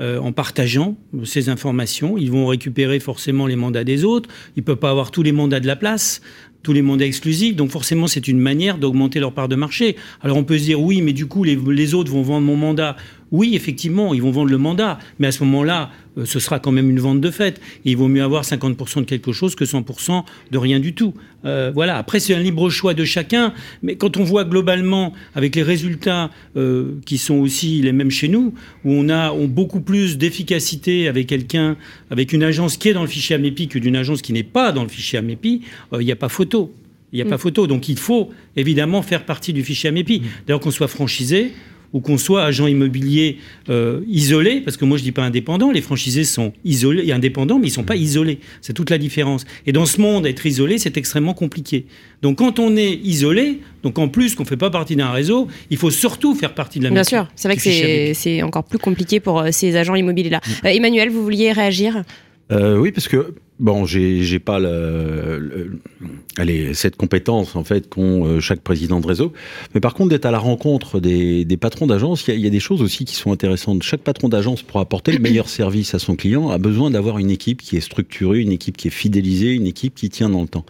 Euh, 0.00 0.18
en 0.18 0.32
partageant 0.32 0.96
ces 1.24 1.50
informations, 1.50 2.16
ils 2.16 2.30
vont 2.30 2.46
récupérer 2.46 3.00
forcément 3.00 3.46
les 3.46 3.56
mandats 3.56 3.84
des 3.84 4.04
autres. 4.04 4.30
Ils 4.56 4.60
ne 4.60 4.64
peuvent 4.64 4.76
pas 4.76 4.90
avoir 4.90 5.10
tous 5.10 5.22
les 5.22 5.32
mandats 5.32 5.60
de 5.60 5.66
la 5.66 5.76
place 5.76 6.22
tous 6.62 6.72
les 6.72 6.82
mandats 6.82 7.06
exclusifs. 7.06 7.56
Donc 7.56 7.70
forcément, 7.70 8.06
c'est 8.06 8.28
une 8.28 8.38
manière 8.38 8.78
d'augmenter 8.78 9.20
leur 9.20 9.32
part 9.32 9.48
de 9.48 9.56
marché. 9.56 9.96
Alors 10.20 10.36
on 10.36 10.44
peut 10.44 10.58
se 10.58 10.64
dire 10.64 10.80
oui, 10.80 11.02
mais 11.02 11.12
du 11.12 11.26
coup, 11.26 11.44
les, 11.44 11.94
autres 11.94 12.10
vont 12.10 12.22
vendre 12.22 12.46
mon 12.46 12.56
mandat. 12.56 12.96
Oui, 13.30 13.54
effectivement, 13.54 14.12
ils 14.12 14.22
vont 14.22 14.30
vendre 14.30 14.50
le 14.50 14.58
mandat. 14.58 14.98
Mais 15.18 15.28
à 15.28 15.32
ce 15.32 15.44
moment-là, 15.44 15.90
ce 16.24 16.40
sera 16.40 16.58
quand 16.58 16.72
même 16.72 16.90
une 16.90 17.00
vente 17.00 17.20
de 17.20 17.30
fait. 17.30 17.60
il 17.84 17.96
vaut 17.96 18.08
mieux 18.08 18.22
avoir 18.22 18.44
50% 18.44 19.00
de 19.00 19.04
quelque 19.04 19.32
chose 19.32 19.54
que 19.54 19.64
100% 19.64 20.24
de 20.50 20.58
rien 20.58 20.80
du 20.80 20.94
tout. 20.94 21.14
Euh, 21.44 21.70
voilà. 21.74 21.96
Après, 21.96 22.20
c'est 22.20 22.34
un 22.34 22.40
libre 22.40 22.68
choix 22.70 22.94
de 22.94 23.04
chacun. 23.04 23.54
Mais 23.82 23.96
quand 23.96 24.16
on 24.16 24.24
voit 24.24 24.44
globalement, 24.44 25.12
avec 25.34 25.56
les 25.56 25.62
résultats 25.62 26.30
euh, 26.56 26.98
qui 27.06 27.18
sont 27.18 27.36
aussi 27.36 27.80
les 27.82 27.92
mêmes 27.92 28.10
chez 28.10 28.28
nous, 28.28 28.54
où 28.84 28.92
on 28.92 29.08
a 29.08 29.32
beaucoup 29.46 29.80
plus 29.80 30.18
d'efficacité 30.18 31.08
avec 31.08 31.26
quelqu'un, 31.26 31.76
avec 32.10 32.32
une 32.32 32.42
agence 32.42 32.76
qui 32.76 32.88
est 32.88 32.92
dans 32.92 33.02
le 33.02 33.08
fichier 33.08 33.36
AMEPI 33.36 33.68
que 33.68 33.78
d'une 33.78 33.96
agence 33.96 34.22
qui 34.22 34.32
n'est 34.32 34.42
pas 34.42 34.72
dans 34.72 34.82
le 34.82 34.88
fichier 34.88 35.18
AMEPI, 35.18 35.62
il 35.92 36.04
n'y 36.04 36.12
a 36.12 36.16
pas 36.16 36.28
photo. 36.28 36.74
Il 37.12 37.16
n'y 37.16 37.22
a 37.22 37.24
pas 37.24 37.36
mm. 37.36 37.38
photo. 37.38 37.66
Donc 37.66 37.88
il 37.88 37.98
faut 37.98 38.30
évidemment 38.56 39.02
faire 39.02 39.24
partie 39.24 39.52
du 39.52 39.64
fichier 39.64 39.88
AMEPI. 39.88 40.22
D'ailleurs, 40.46 40.60
qu'on 40.60 40.70
soit 40.70 40.88
franchisé, 40.88 41.52
ou 41.92 42.00
qu'on 42.00 42.18
soit 42.18 42.44
agent 42.44 42.66
immobilier 42.66 43.38
euh, 43.68 44.00
isolé, 44.06 44.60
parce 44.60 44.76
que 44.76 44.84
moi 44.84 44.98
je 44.98 45.02
dis 45.02 45.12
pas 45.12 45.22
indépendant, 45.22 45.70
les 45.70 45.80
franchisés 45.80 46.24
sont 46.24 46.52
isolés 46.64 47.06
et 47.06 47.12
indépendants, 47.12 47.58
mais 47.58 47.68
ils 47.68 47.72
sont 47.72 47.84
pas 47.84 47.96
isolés. 47.96 48.38
C'est 48.60 48.72
toute 48.72 48.90
la 48.90 48.98
différence. 48.98 49.44
Et 49.66 49.72
dans 49.72 49.86
ce 49.86 50.00
monde, 50.00 50.26
être 50.26 50.46
isolé, 50.46 50.78
c'est 50.78 50.96
extrêmement 50.96 51.34
compliqué. 51.34 51.86
Donc 52.22 52.38
quand 52.38 52.58
on 52.58 52.76
est 52.76 52.92
isolé, 52.92 53.60
donc 53.82 53.98
en 53.98 54.08
plus 54.08 54.34
qu'on 54.34 54.44
fait 54.44 54.56
pas 54.56 54.70
partie 54.70 54.96
d'un 54.96 55.10
réseau, 55.10 55.48
il 55.70 55.76
faut 55.76 55.90
surtout 55.90 56.34
faire 56.34 56.54
partie 56.54 56.78
de 56.78 56.84
la 56.84 56.90
Bien 56.90 57.04
sûr, 57.04 57.28
c'est 57.34 57.48
vrai 57.48 57.56
que 57.56 58.14
c'est 58.14 58.42
encore 58.42 58.64
plus 58.64 58.78
compliqué 58.78 59.20
pour 59.20 59.40
euh, 59.40 59.48
ces 59.50 59.76
agents 59.76 59.94
immobiliers-là. 59.94 60.40
Mm. 60.44 60.66
Euh, 60.66 60.70
Emmanuel, 60.70 61.10
vous 61.10 61.22
vouliez 61.22 61.52
réagir? 61.52 62.02
Oui, 62.52 62.90
parce 62.90 63.06
que 63.06 63.32
Bon, 63.60 63.84
j'ai 63.84 64.38
pas 64.38 64.58
cette 66.72 66.96
compétence 66.96 67.56
en 67.56 67.64
fait 67.64 67.90
qu'ont 67.90 68.24
euh, 68.24 68.40
chaque 68.40 68.60
président 68.60 69.00
de 69.00 69.06
réseau. 69.06 69.34
Mais 69.74 69.80
par 69.80 69.92
contre, 69.92 70.08
d'être 70.10 70.24
à 70.24 70.30
la 70.30 70.38
rencontre 70.38 70.98
des, 70.98 71.44
patrons 71.60 71.86
d'agence, 71.86 72.24
il 72.26 72.40
y, 72.40 72.46
a 72.46 72.50
des 72.50 72.60
choses 72.60 72.80
aussi 72.80 73.04
qui 73.04 73.14
sont 73.14 73.32
intéressantes. 73.32 73.82
Chaque 73.82 74.00
patron 74.00 74.30
d'agence, 74.30 74.62
pour 74.62 74.80
apporter 74.80 75.12
le 75.12 75.18
meilleur 75.18 75.50
service 75.50 75.94
à 75.94 75.98
son 75.98 76.16
client, 76.16 76.48
a 76.48 76.56
besoin 76.56 76.90
d'avoir 76.90 77.18
une 77.18 77.30
équipe 77.30 77.60
qui 77.60 77.76
est 77.76 77.82
structurée, 77.82 78.40
une 78.40 78.52
équipe 78.52 78.78
qui 78.78 78.88
est 78.88 78.92
fidélisée, 78.92 79.52
une 79.52 79.66
équipe 79.66 79.94
qui 79.94 80.08
tient 80.08 80.30
dans 80.30 80.40
le 80.40 80.48
temps. 80.48 80.64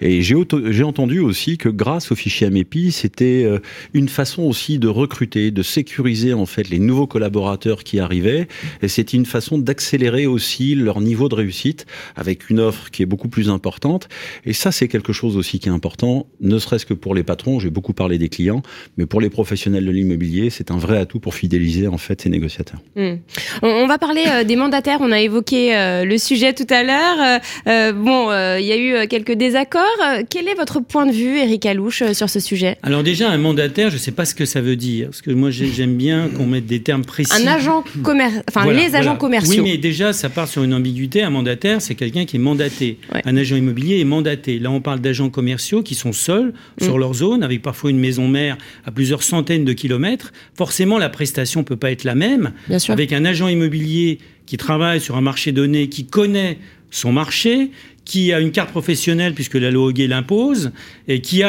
Et 0.00 0.22
j'ai 0.22 0.82
entendu 0.82 1.20
aussi 1.20 1.58
que 1.58 1.68
grâce 1.68 2.10
au 2.10 2.16
fichier 2.16 2.48
AMEPI, 2.48 2.90
c'était 2.90 3.44
euh, 3.44 3.60
une 3.94 4.08
façon 4.08 4.42
aussi 4.42 4.80
de 4.80 4.88
recruter, 4.88 5.52
de 5.52 5.62
sécuriser 5.62 6.34
en 6.34 6.46
fait 6.46 6.68
les 6.68 6.80
nouveaux 6.80 7.06
collaborateurs 7.06 7.84
qui 7.84 8.00
arrivaient. 8.00 8.48
Et 8.82 8.88
c'était 8.88 9.16
une 9.16 9.26
façon 9.26 9.58
d'accélérer 9.58 10.26
aussi 10.26 10.74
leur 10.74 11.00
niveau 11.00 11.28
de 11.28 11.36
réussite 11.36 11.86
avec 12.16 12.31
avec 12.32 12.48
une 12.48 12.60
offre 12.60 12.90
qui 12.90 13.02
est 13.02 13.06
beaucoup 13.06 13.28
plus 13.28 13.50
importante. 13.50 14.08
Et 14.46 14.54
ça, 14.54 14.72
c'est 14.72 14.88
quelque 14.88 15.12
chose 15.12 15.36
aussi 15.36 15.58
qui 15.58 15.68
est 15.68 15.72
important, 15.72 16.26
ne 16.40 16.58
serait-ce 16.58 16.86
que 16.86 16.94
pour 16.94 17.14
les 17.14 17.22
patrons. 17.22 17.60
J'ai 17.60 17.70
beaucoup 17.70 17.92
parlé 17.92 18.16
des 18.16 18.28
clients, 18.28 18.62
mais 18.96 19.04
pour 19.04 19.20
les 19.20 19.28
professionnels 19.28 19.84
de 19.84 19.90
l'immobilier, 19.90 20.48
c'est 20.48 20.70
un 20.70 20.78
vrai 20.78 20.98
atout 20.98 21.20
pour 21.20 21.34
fidéliser 21.34 21.88
en 21.88 21.98
fait 21.98 22.22
ces 22.22 22.30
négociateurs. 22.30 22.80
Hmm. 22.96 23.16
On, 23.62 23.86
va 23.86 23.98
parler 23.98 24.24
euh, 24.26 24.44
des 24.44 24.56
mandataires. 24.56 24.98
On 25.02 25.12
a 25.12 25.20
évoqué 25.20 25.76
euh, 25.76 26.04
le 26.04 26.16
sujet 26.16 26.54
tout 26.54 26.66
à 26.70 26.82
l'heure. 26.82 27.40
Euh, 27.66 27.92
bon, 27.92 28.30
il 28.58 28.64
y 28.64 28.72
a 28.72 28.78
eu 28.78 29.06
quelques 29.08 29.32
désaccords. 29.32 29.82
Quel 30.30 30.48
est 30.48 30.54
votre 30.54 30.80
point 30.80 31.04
de 31.04 31.12
vue, 31.12 31.38
Eric 31.38 31.66
Alouche, 31.66 32.02
sur 32.12 32.30
ce 32.30 32.40
sujet? 32.40 32.78
Alors 32.82 33.02
déjà, 33.02 33.30
un 33.30 33.38
mandataire, 33.38 33.90
je 33.90 33.96
ne 33.96 34.00
sais 34.00 34.12
pas 34.12 34.24
ce 34.24 34.34
que 34.34 34.46
ça 34.46 34.62
veut 34.62 34.76
dire, 34.76 35.08
parce 35.08 35.20
que 35.20 35.30
moi 35.30 35.50
j'aime 35.50 35.96
bien 35.96 36.28
qu'on 36.28 36.46
mette 36.46 36.66
des 36.66 36.82
termes 36.82 37.04
précis. 37.04 37.32
Un 37.34 37.46
agent 37.46 37.84
commercial, 38.02 38.42
enfin 38.48 38.70
les 38.72 38.94
agents 38.94 39.16
commerciaux. 39.16 39.62
Oui, 39.62 39.70
mais 39.72 39.76
déjà, 39.76 40.12
ça 40.12 40.30
part 40.30 40.48
sur 40.48 40.62
une 40.62 40.72
ambiguïté. 40.72 41.22
Un 41.22 41.30
mandataire, 41.30 41.82
c'est 41.82 41.94
quelqu'un 41.94 42.21
qui 42.24 42.36
est 42.36 42.40
mandaté. 42.40 42.98
Un 43.24 43.36
agent 43.36 43.56
immobilier 43.56 44.00
est 44.00 44.04
mandaté. 44.04 44.58
Là, 44.58 44.70
on 44.70 44.80
parle 44.80 45.00
d'agents 45.00 45.30
commerciaux 45.30 45.82
qui 45.82 45.94
sont 45.94 46.12
seuls 46.12 46.52
sur 46.80 46.96
mm. 46.96 47.00
leur 47.00 47.14
zone, 47.14 47.42
avec 47.42 47.62
parfois 47.62 47.90
une 47.90 47.98
maison 47.98 48.28
mère 48.28 48.56
à 48.84 48.90
plusieurs 48.90 49.22
centaines 49.22 49.64
de 49.64 49.72
kilomètres. 49.72 50.32
Forcément, 50.54 50.98
la 50.98 51.08
prestation 51.08 51.60
ne 51.60 51.64
peut 51.64 51.76
pas 51.76 51.90
être 51.90 52.04
la 52.04 52.14
même. 52.14 52.52
Avec 52.88 53.12
un 53.12 53.24
agent 53.24 53.48
immobilier 53.48 54.18
qui 54.46 54.56
travaille 54.56 55.00
sur 55.00 55.16
un 55.16 55.20
marché 55.20 55.52
donné, 55.52 55.88
qui 55.88 56.06
connaît 56.06 56.58
son 56.90 57.12
marché, 57.12 57.70
qui 58.12 58.30
a 58.30 58.40
une 58.40 58.50
carte 58.50 58.70
professionnelle 58.72 59.32
puisque 59.32 59.54
la 59.54 59.70
loi 59.70 59.86
Hoguet 59.86 60.06
l'impose 60.06 60.72
et 61.08 61.22
qui 61.22 61.42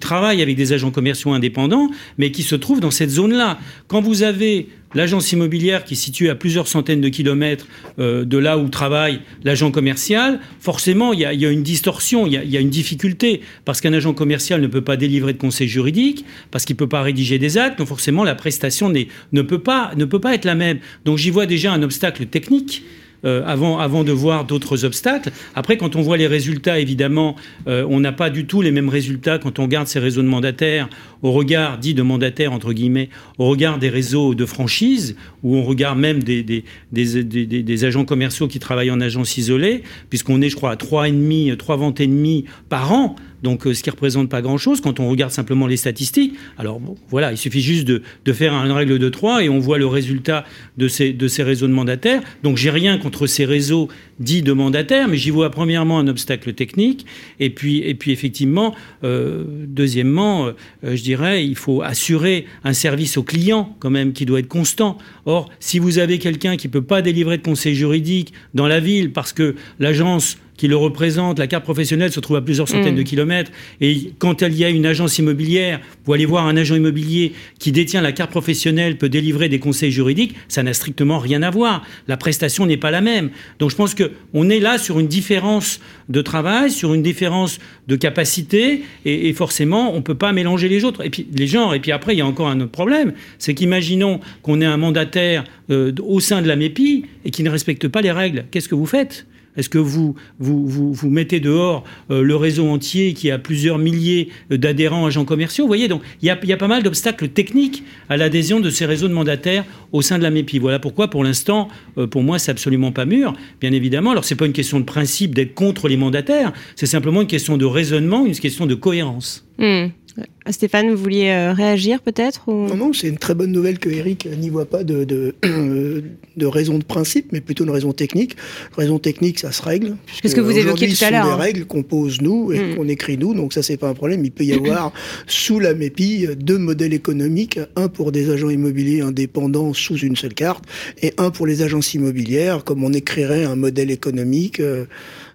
travaille 0.00 0.40
avec 0.40 0.56
des 0.56 0.72
agents 0.72 0.90
commerciaux 0.90 1.32
indépendants 1.32 1.90
mais 2.16 2.30
qui 2.30 2.42
se 2.44 2.54
trouve 2.54 2.80
dans 2.80 2.90
cette 2.90 3.10
zone-là. 3.10 3.58
Quand 3.88 4.00
vous 4.00 4.22
avez 4.22 4.68
l'agence 4.94 5.32
immobilière 5.32 5.84
qui 5.84 5.92
est 5.92 5.98
située 5.98 6.30
à 6.30 6.34
plusieurs 6.34 6.66
centaines 6.66 7.02
de 7.02 7.10
kilomètres 7.10 7.66
euh, 7.98 8.24
de 8.24 8.38
là 8.38 8.56
où 8.56 8.70
travaille 8.70 9.20
l'agent 9.44 9.70
commercial, 9.70 10.40
forcément, 10.60 11.12
il 11.12 11.20
y, 11.20 11.26
a, 11.26 11.50
une 11.50 11.62
distorsion, 11.62 12.26
il 12.26 12.32
y 12.32 12.56
a, 12.56 12.60
une 12.60 12.70
difficulté, 12.70 13.42
parce 13.66 13.82
qu'un 13.82 13.92
agent 13.92 14.14
commercial 14.14 14.62
ne 14.62 14.68
peut 14.68 14.80
pas 14.80 14.96
délivrer 14.96 15.34
de 15.34 15.38
conseils 15.38 15.68
juridiques, 15.68 16.24
parce 16.50 16.64
qu'il 16.64 16.74
ne 16.74 16.78
peut 16.78 16.88
pas 16.88 17.02
rédiger 17.02 17.38
des 17.38 17.58
actes, 17.58 17.78
donc 17.78 17.88
forcément, 17.88 18.24
la 18.24 18.34
prestation 18.34 18.90
ne 18.90 19.42
peut, 19.42 19.58
pas, 19.58 19.92
ne 19.94 20.06
peut 20.06 20.20
pas 20.20 20.34
être 20.34 20.46
la 20.46 20.54
même. 20.54 20.78
Donc 21.04 21.18
j'y 21.18 21.28
vois 21.28 21.44
déjà 21.44 21.70
un 21.70 21.82
obstacle 21.82 22.24
technique. 22.24 22.82
Euh, 23.24 23.44
avant, 23.46 23.78
avant 23.78 24.02
de 24.02 24.10
voir 24.10 24.44
d'autres 24.44 24.84
obstacles. 24.84 25.30
Après, 25.54 25.76
quand 25.76 25.94
on 25.94 26.02
voit 26.02 26.16
les 26.16 26.26
résultats, 26.26 26.80
évidemment, 26.80 27.36
euh, 27.68 27.86
on 27.88 28.00
n'a 28.00 28.10
pas 28.10 28.30
du 28.30 28.46
tout 28.46 28.62
les 28.62 28.72
mêmes 28.72 28.88
résultats 28.88 29.38
quand 29.38 29.60
on 29.60 29.62
regarde 29.62 29.86
ces 29.86 30.00
réseaux 30.00 30.22
de 30.22 30.26
mandataires 30.26 30.88
au 31.22 31.30
regard, 31.30 31.78
dit 31.78 31.94
de 31.94 32.02
mandataires, 32.02 32.52
entre 32.52 32.72
guillemets, 32.72 33.10
au 33.38 33.46
regard 33.48 33.78
des 33.78 33.90
réseaux 33.90 34.34
de 34.34 34.44
franchise, 34.44 35.14
où 35.44 35.54
on 35.54 35.62
regarde 35.62 36.00
même 36.00 36.20
des, 36.20 36.42
des, 36.42 36.64
des, 36.90 37.22
des 37.46 37.84
agents 37.84 38.04
commerciaux 38.04 38.48
qui 38.48 38.58
travaillent 38.58 38.90
en 38.90 39.00
agence 39.00 39.38
isolée, 39.38 39.84
puisqu'on 40.10 40.42
est, 40.42 40.48
je 40.48 40.56
crois, 40.56 40.72
à 40.72 40.76
3,5, 40.76 41.56
3 41.56 41.76
ventes 41.76 42.00
et 42.00 42.08
demi 42.08 42.46
par 42.68 42.92
an 42.92 43.14
donc 43.42 43.66
euh, 43.66 43.74
ce 43.74 43.82
qui 43.82 43.90
représente 43.90 44.28
pas 44.28 44.42
grand-chose 44.42 44.80
quand 44.80 45.00
on 45.00 45.08
regarde 45.08 45.32
simplement 45.32 45.66
les 45.66 45.76
statistiques. 45.76 46.34
Alors 46.58 46.80
voilà, 47.08 47.32
il 47.32 47.38
suffit 47.38 47.60
juste 47.60 47.86
de, 47.86 48.02
faire 48.32 48.54
une 48.54 48.72
règle 48.72 48.98
de 48.98 49.08
3 49.08 49.44
et 49.44 49.48
on 49.48 49.58
voit 49.58 49.78
le 49.78 49.86
résultat 49.86 50.44
de 50.78 50.88
ces, 50.88 51.12
de 51.12 51.28
ces 51.28 51.42
réseaux 51.42 51.66
de 51.66 51.72
mandataires. 51.72 52.22
Donc 52.42 52.56
j'ai 52.56 52.70
rien 52.70 52.98
contre 52.98 53.26
ces 53.26 53.44
réseaux 53.44 53.88
dits 54.22 54.42
de 54.42 54.52
mandataires, 54.52 55.08
mais 55.08 55.16
j'y 55.16 55.30
vois 55.30 55.50
premièrement 55.50 55.98
un 55.98 56.08
obstacle 56.08 56.52
technique 56.54 57.06
et 57.40 57.50
puis, 57.50 57.78
et 57.78 57.94
puis 57.94 58.12
effectivement, 58.12 58.74
euh, 59.04 59.44
deuxièmement, 59.66 60.46
euh, 60.46 60.96
je 60.96 61.02
dirais, 61.02 61.44
il 61.44 61.56
faut 61.56 61.82
assurer 61.82 62.46
un 62.64 62.72
service 62.72 63.16
au 63.16 63.22
client 63.22 63.76
quand 63.80 63.90
même 63.90 64.12
qui 64.12 64.24
doit 64.24 64.40
être 64.40 64.48
constant. 64.48 64.98
Or, 65.26 65.50
si 65.60 65.78
vous 65.78 65.98
avez 65.98 66.18
quelqu'un 66.18 66.56
qui 66.56 66.68
ne 66.68 66.72
peut 66.72 66.82
pas 66.82 67.02
délivrer 67.02 67.38
de 67.38 67.42
conseil 67.42 67.74
juridique 67.74 68.32
dans 68.54 68.66
la 68.66 68.80
ville 68.80 69.12
parce 69.12 69.32
que 69.32 69.54
l'agence 69.78 70.38
qui 70.56 70.68
le 70.68 70.76
représente, 70.76 71.40
la 71.40 71.48
carte 71.48 71.64
professionnelle 71.64 72.12
se 72.12 72.20
trouve 72.20 72.36
à 72.36 72.40
plusieurs 72.40 72.68
centaines 72.68 72.94
mm. 72.94 72.98
de 72.98 73.02
kilomètres. 73.02 73.50
Et 73.80 74.12
quand 74.18 74.42
il 74.42 74.54
y 74.54 74.64
a 74.64 74.68
une 74.68 74.86
agence 74.86 75.18
immobilière, 75.18 75.80
vous 76.04 76.12
allez 76.12 76.24
voir 76.24 76.46
un 76.46 76.56
agent 76.56 76.76
immobilier 76.76 77.32
qui 77.58 77.72
détient 77.72 78.00
la 78.00 78.12
carte 78.12 78.30
professionnelle, 78.30 78.96
peut 78.96 79.08
délivrer 79.08 79.48
des 79.48 79.58
conseils 79.58 79.90
juridiques, 79.90 80.36
ça 80.48 80.62
n'a 80.62 80.72
strictement 80.72 81.18
rien 81.18 81.42
à 81.42 81.50
voir. 81.50 81.84
La 82.06 82.16
prestation 82.16 82.64
n'est 82.64 82.76
pas 82.76 82.90
la 82.90 83.00
même. 83.00 83.30
Donc 83.58 83.70
je 83.70 83.76
pense 83.76 83.94
qu'on 84.32 84.48
est 84.50 84.60
là 84.60 84.78
sur 84.78 84.98
une 85.00 85.06
différence 85.06 85.80
de 86.08 86.20
travail, 86.22 86.70
sur 86.70 86.94
une 86.94 87.02
différence 87.02 87.58
de 87.88 87.96
capacité, 87.96 88.82
et, 89.04 89.32
forcément, 89.32 89.92
on 89.92 89.96
ne 89.96 90.02
peut 90.02 90.14
pas 90.14 90.32
mélanger 90.32 90.68
les 90.68 90.84
autres. 90.84 91.04
Et 91.04 91.10
puis 91.10 91.26
les 91.32 91.46
genres. 91.46 91.74
Et 91.74 91.80
puis 91.80 91.92
après, 91.92 92.14
il 92.14 92.18
y 92.18 92.22
a 92.22 92.26
encore 92.26 92.48
un 92.48 92.60
autre 92.60 92.70
problème, 92.70 93.12
c'est 93.38 93.54
qu'imaginons 93.54 94.20
qu'on 94.42 94.60
ait 94.60 94.66
un 94.66 94.76
mandataire 94.76 95.44
euh, 95.70 95.92
au 96.02 96.20
sein 96.20 96.42
de 96.42 96.48
la 96.48 96.56
MEPI 96.56 97.04
et 97.24 97.30
qui 97.30 97.42
ne 97.42 97.50
respecte 97.50 97.88
pas 97.88 98.00
les 98.00 98.12
règles. 98.12 98.44
Qu'est-ce 98.50 98.68
que 98.68 98.74
vous 98.74 98.86
faites? 98.86 99.26
Est-ce 99.56 99.68
que 99.68 99.78
vous, 99.78 100.14
vous, 100.38 100.92
vous, 100.92 101.10
mettez 101.10 101.40
dehors 101.40 101.84
euh, 102.10 102.22
le 102.22 102.36
réseau 102.36 102.68
entier 102.68 103.12
qui 103.12 103.30
a 103.30 103.38
plusieurs 103.38 103.78
milliers 103.78 104.28
d'adhérents 104.50 105.06
agents 105.06 105.24
commerciaux? 105.24 105.64
Vous 105.64 105.68
voyez, 105.68 105.88
donc 105.88 106.02
il 106.22 106.26
y 106.26 106.30
a, 106.30 106.38
y 106.44 106.52
a, 106.52 106.56
pas 106.56 106.68
mal 106.68 106.82
d'obstacles 106.82 107.28
techniques 107.28 107.84
à 108.08 108.16
l'adhésion 108.16 108.60
de 108.60 108.70
ces 108.70 108.86
réseaux 108.86 109.08
de 109.08 109.12
mandataires 109.12 109.64
au 109.92 110.00
sein 110.00 110.18
de 110.18 110.22
la 110.22 110.30
MEPI. 110.30 110.58
Voilà 110.58 110.78
pourquoi, 110.78 111.08
pour 111.08 111.22
l'instant, 111.24 111.68
euh, 111.98 112.06
pour 112.06 112.22
moi, 112.22 112.38
c'est 112.38 112.50
absolument 112.50 112.92
pas 112.92 113.04
mûr, 113.04 113.34
bien 113.60 113.72
évidemment. 113.72 114.12
Alors, 114.12 114.24
c'est 114.24 114.36
pas 114.36 114.46
une 114.46 114.52
question 114.52 114.80
de 114.80 114.84
principe 114.84 115.34
d'être 115.34 115.54
contre 115.54 115.88
les 115.88 115.96
mandataires, 115.96 116.52
c'est 116.76 116.86
simplement 116.86 117.20
une 117.20 117.26
question 117.26 117.56
de 117.56 117.64
raisonnement, 117.64 118.24
une 118.24 118.32
question 118.34 118.66
de 118.66 118.74
cohérence. 118.74 119.46
Hmm. 119.58 119.88
Euh, 120.18 120.22
Stéphane, 120.50 120.90
vous 120.90 120.96
vouliez 120.96 121.28
euh, 121.28 121.52
réagir 121.52 122.00
peut-être 122.02 122.50
Non, 122.50 122.76
non, 122.76 122.92
c'est 122.92 123.08
une 123.08 123.18
très 123.18 123.34
bonne 123.34 123.52
nouvelle 123.52 123.78
que 123.78 123.88
Eric 123.88 124.26
n'y 124.38 124.50
voit 124.50 124.66
pas 124.66 124.84
de, 124.84 125.04
de, 125.42 126.46
raison 126.46 126.78
de 126.78 126.84
principe, 126.84 127.32
mais 127.32 127.40
plutôt 127.40 127.64
une 127.64 127.70
raison 127.70 127.92
technique. 127.92 128.36
Raison 128.76 128.98
technique, 128.98 129.38
ça 129.38 129.52
se 129.52 129.62
règle. 129.62 129.96
Parce 130.22 130.34
que 130.34 130.40
vous 130.40 130.56
évoquiez 130.56 130.88
tout 130.88 131.04
à 131.04 131.10
l'heure. 131.10 131.24
Ce 131.24 131.30
sont 131.30 131.36
des 131.36 131.40
hein. 131.40 131.44
règles 131.44 131.64
qu'on 131.64 131.82
pose 131.82 132.20
nous 132.20 132.52
et 132.52 132.58
hmm. 132.58 132.76
qu'on 132.76 132.88
écrit 132.88 133.16
nous, 133.18 133.34
donc 133.34 133.52
ça, 133.52 133.62
c'est 133.62 133.76
pas 133.76 133.88
un 133.88 133.94
problème. 133.94 134.24
Il 134.24 134.32
peut 134.32 134.44
y 134.44 134.52
avoir 134.52 134.92
sous 135.26 135.60
la 135.60 135.74
MEPI 135.74 136.28
deux 136.36 136.58
modèles 136.58 136.94
économiques, 136.94 137.58
un 137.76 137.88
pour 137.88 138.12
des 138.12 138.30
agents 138.30 138.50
immobiliers 138.50 139.00
indépendants 139.00 139.72
sous 139.72 139.98
une 139.98 140.16
seule 140.16 140.34
carte 140.34 140.64
et 141.00 141.12
un 141.18 141.30
pour 141.30 141.46
les 141.46 141.62
agences 141.62 141.94
immobilières, 141.94 142.64
comme 142.64 142.84
on 142.84 142.92
écrirait 142.92 143.44
un 143.44 143.56
modèle 143.56 143.90
économique. 143.90 144.60
Euh, 144.60 144.86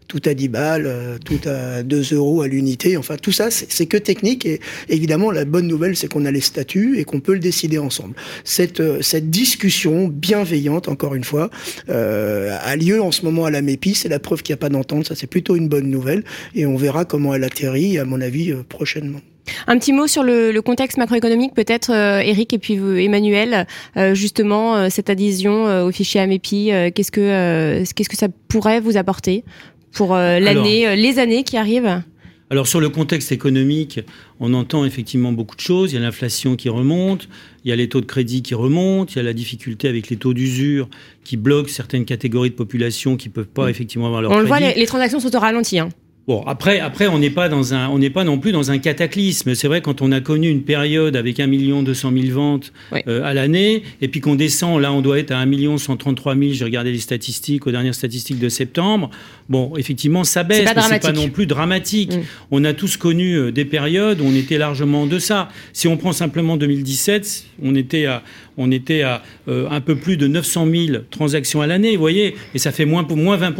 tout 0.07 0.21
à 0.25 0.33
10 0.33 0.47
balles, 0.47 0.85
euh, 0.85 1.17
tout 1.23 1.39
à 1.45 1.83
2 1.83 2.13
euros 2.13 2.41
à 2.41 2.47
l'unité. 2.47 2.97
Enfin, 2.97 3.17
tout 3.17 3.31
ça, 3.31 3.51
c'est 3.51 3.85
que 3.85 3.97
technique. 3.97 4.45
Et 4.45 4.59
évidemment, 4.89 5.31
la 5.31 5.45
bonne 5.45 5.67
nouvelle, 5.67 5.95
c'est 5.95 6.07
qu'on 6.07 6.25
a 6.25 6.31
les 6.31 6.41
statuts 6.41 6.99
et 6.99 7.03
qu'on 7.03 7.19
peut 7.19 7.33
le 7.33 7.39
décider 7.39 7.77
ensemble. 7.77 8.15
Cette, 8.43 8.79
euh, 8.79 9.01
cette 9.01 9.29
discussion 9.29 10.07
bienveillante, 10.07 10.87
encore 10.87 11.15
une 11.15 11.23
fois, 11.23 11.49
euh, 11.89 12.57
a 12.61 12.75
lieu 12.75 13.01
en 13.01 13.11
ce 13.11 13.23
moment 13.25 13.45
à 13.45 13.51
la 13.51 13.61
MEPI. 13.61 13.95
C'est 13.95 14.09
la 14.09 14.19
preuve 14.19 14.43
qu'il 14.43 14.53
n'y 14.53 14.59
a 14.59 14.61
pas 14.61 14.69
d'entente. 14.69 15.07
Ça, 15.07 15.15
c'est 15.15 15.27
plutôt 15.27 15.55
une 15.55 15.67
bonne 15.67 15.89
nouvelle. 15.89 16.23
Et 16.55 16.65
on 16.65 16.77
verra 16.77 17.05
comment 17.05 17.33
elle 17.33 17.43
atterrit, 17.43 17.97
à 17.97 18.05
mon 18.05 18.21
avis, 18.21 18.53
prochainement. 18.69 19.19
Un 19.65 19.77
petit 19.77 19.93
mot 19.93 20.07
sur 20.07 20.23
le, 20.23 20.59
contexte 20.59 20.97
macroéconomique, 20.97 21.53
peut-être, 21.53 21.89
Eric 21.91 22.51
et 22.51 22.59
puis 22.59 22.75
Emmanuel. 22.75 23.65
justement, 24.11 24.89
cette 24.89 25.09
adhésion 25.09 25.85
au 25.85 25.91
fichier 25.91 26.19
AMEPI, 26.19 26.91
qu'est-ce 26.93 27.11
que 27.11 27.81
qu'est-ce 27.95 28.09
que 28.09 28.17
ça 28.17 28.27
pourrait 28.49 28.81
vous 28.81 28.97
apporter 28.97 29.45
pour 29.93 30.15
euh, 30.15 30.39
l'année, 30.39 30.87
euh, 30.87 30.95
les 30.95 31.19
années 31.19 31.43
qui 31.43 31.57
arrivent 31.57 32.01
alors 32.49 32.65
sur 32.65 32.79
le 32.79 32.87
contexte 32.87 33.33
économique, 33.33 33.99
on 34.39 34.53
entend 34.53 34.85
effectivement 34.85 35.33
beaucoup 35.33 35.57
de 35.57 35.61
choses. 35.61 35.91
Il 35.91 35.95
y 35.95 35.97
a 35.97 36.01
l'inflation 36.01 36.55
qui 36.55 36.69
remonte, 36.69 37.27
il 37.65 37.69
y 37.69 37.71
a 37.73 37.75
les 37.75 37.89
taux 37.89 37.99
de 37.99 38.05
crédit 38.05 38.41
qui 38.41 38.55
remontent, 38.55 39.11
il 39.13 39.17
y 39.17 39.19
a 39.19 39.23
la 39.23 39.33
difficulté 39.33 39.89
avec 39.89 40.09
les 40.09 40.15
taux 40.15 40.33
d'usure 40.33 40.87
qui 41.25 41.35
bloquent 41.35 41.69
certaines 41.69 42.05
catégories 42.05 42.51
de 42.51 42.55
population 42.55 43.17
qui 43.17 43.27
ne 43.27 43.33
peuvent 43.33 43.47
pas 43.47 43.65
mm. 43.65 43.69
effectivement 43.69 44.05
avoir 44.05 44.21
leur 44.21 44.31
on 44.31 44.35
crédit. 44.35 44.49
On 44.49 44.55
le 44.55 44.65
voit, 44.65 44.73
les, 44.73 44.85
transactions 44.85 45.19
sont 45.19 45.35
au 45.35 45.39
ralenti. 45.39 45.77
Hein. 45.77 45.89
Bon, 46.27 46.43
après, 46.45 46.81
après 46.81 47.07
on 47.07 47.19
n'est 47.19 47.29
pas 47.29 47.47
dans 47.47 47.73
un, 47.73 47.87
on 47.87 47.99
n'est 47.99 48.09
pas 48.09 48.25
non 48.25 48.37
plus 48.37 48.51
dans 48.51 48.69
un 48.69 48.79
cataclysme. 48.79 49.55
C'est 49.55 49.69
vrai 49.69 49.79
quand 49.79 50.01
on 50.01 50.11
a 50.11 50.19
connu 50.19 50.49
une 50.49 50.63
période 50.63 51.15
avec 51.15 51.39
1 51.39 51.47
million 51.47 51.83
200 51.83 52.11
000 52.11 52.33
ventes 52.33 52.73
euh, 53.07 53.23
à 53.23 53.33
l'année, 53.33 53.83
et 54.01 54.09
puis 54.09 54.19
qu'on 54.19 54.35
descend, 54.35 54.81
là, 54.81 54.91
on 54.91 55.01
doit 55.01 55.19
être 55.19 55.31
à 55.31 55.37
1 55.37 55.45
million 55.45 55.77
133 55.77 56.35
000. 56.35 56.51
J'ai 56.51 56.65
regardé 56.65 56.91
les 56.91 56.99
statistiques 56.99 57.65
aux 57.65 57.71
dernières 57.71 57.95
statistiques 57.95 58.39
de 58.39 58.49
septembre. 58.49 59.09
Bon, 59.47 59.71
effectivement, 59.77 60.25
ça 60.25 60.43
baisse, 60.43 60.69
mais 60.75 60.81
c'est 60.81 61.01
pas 61.01 61.13
non 61.13 61.29
plus 61.29 61.45
dramatique. 61.45 62.13
Mm. 62.13 62.21
On 62.51 62.65
a 62.65 62.73
tous 62.73 62.97
connu 62.97 63.35
euh, 63.35 63.51
des 63.53 63.63
périodes 63.63 64.19
où 64.19 64.25
on 64.25 64.35
était 64.35 64.57
largement 64.57 65.03
en 65.03 65.07
deçà. 65.07 65.47
Si 65.71 65.87
on 65.87 65.95
prend 65.95 66.11
simplement 66.11 66.57
2017, 66.57 67.45
on 67.63 67.73
était 67.73 68.05
à, 68.05 68.21
on 68.57 68.69
était 68.69 69.03
à 69.03 69.23
euh, 69.47 69.69
un 69.69 69.79
peu 69.79 69.95
plus 69.95 70.17
de 70.17 70.27
900 70.27 70.67
000 70.69 70.97
transactions 71.09 71.61
à 71.61 71.67
l'année, 71.67 71.93
vous 71.93 72.01
voyez, 72.01 72.35
et 72.53 72.59
ça 72.59 72.73
fait 72.73 72.85
moins, 72.85 73.07
moins 73.15 73.37
20 73.37 73.53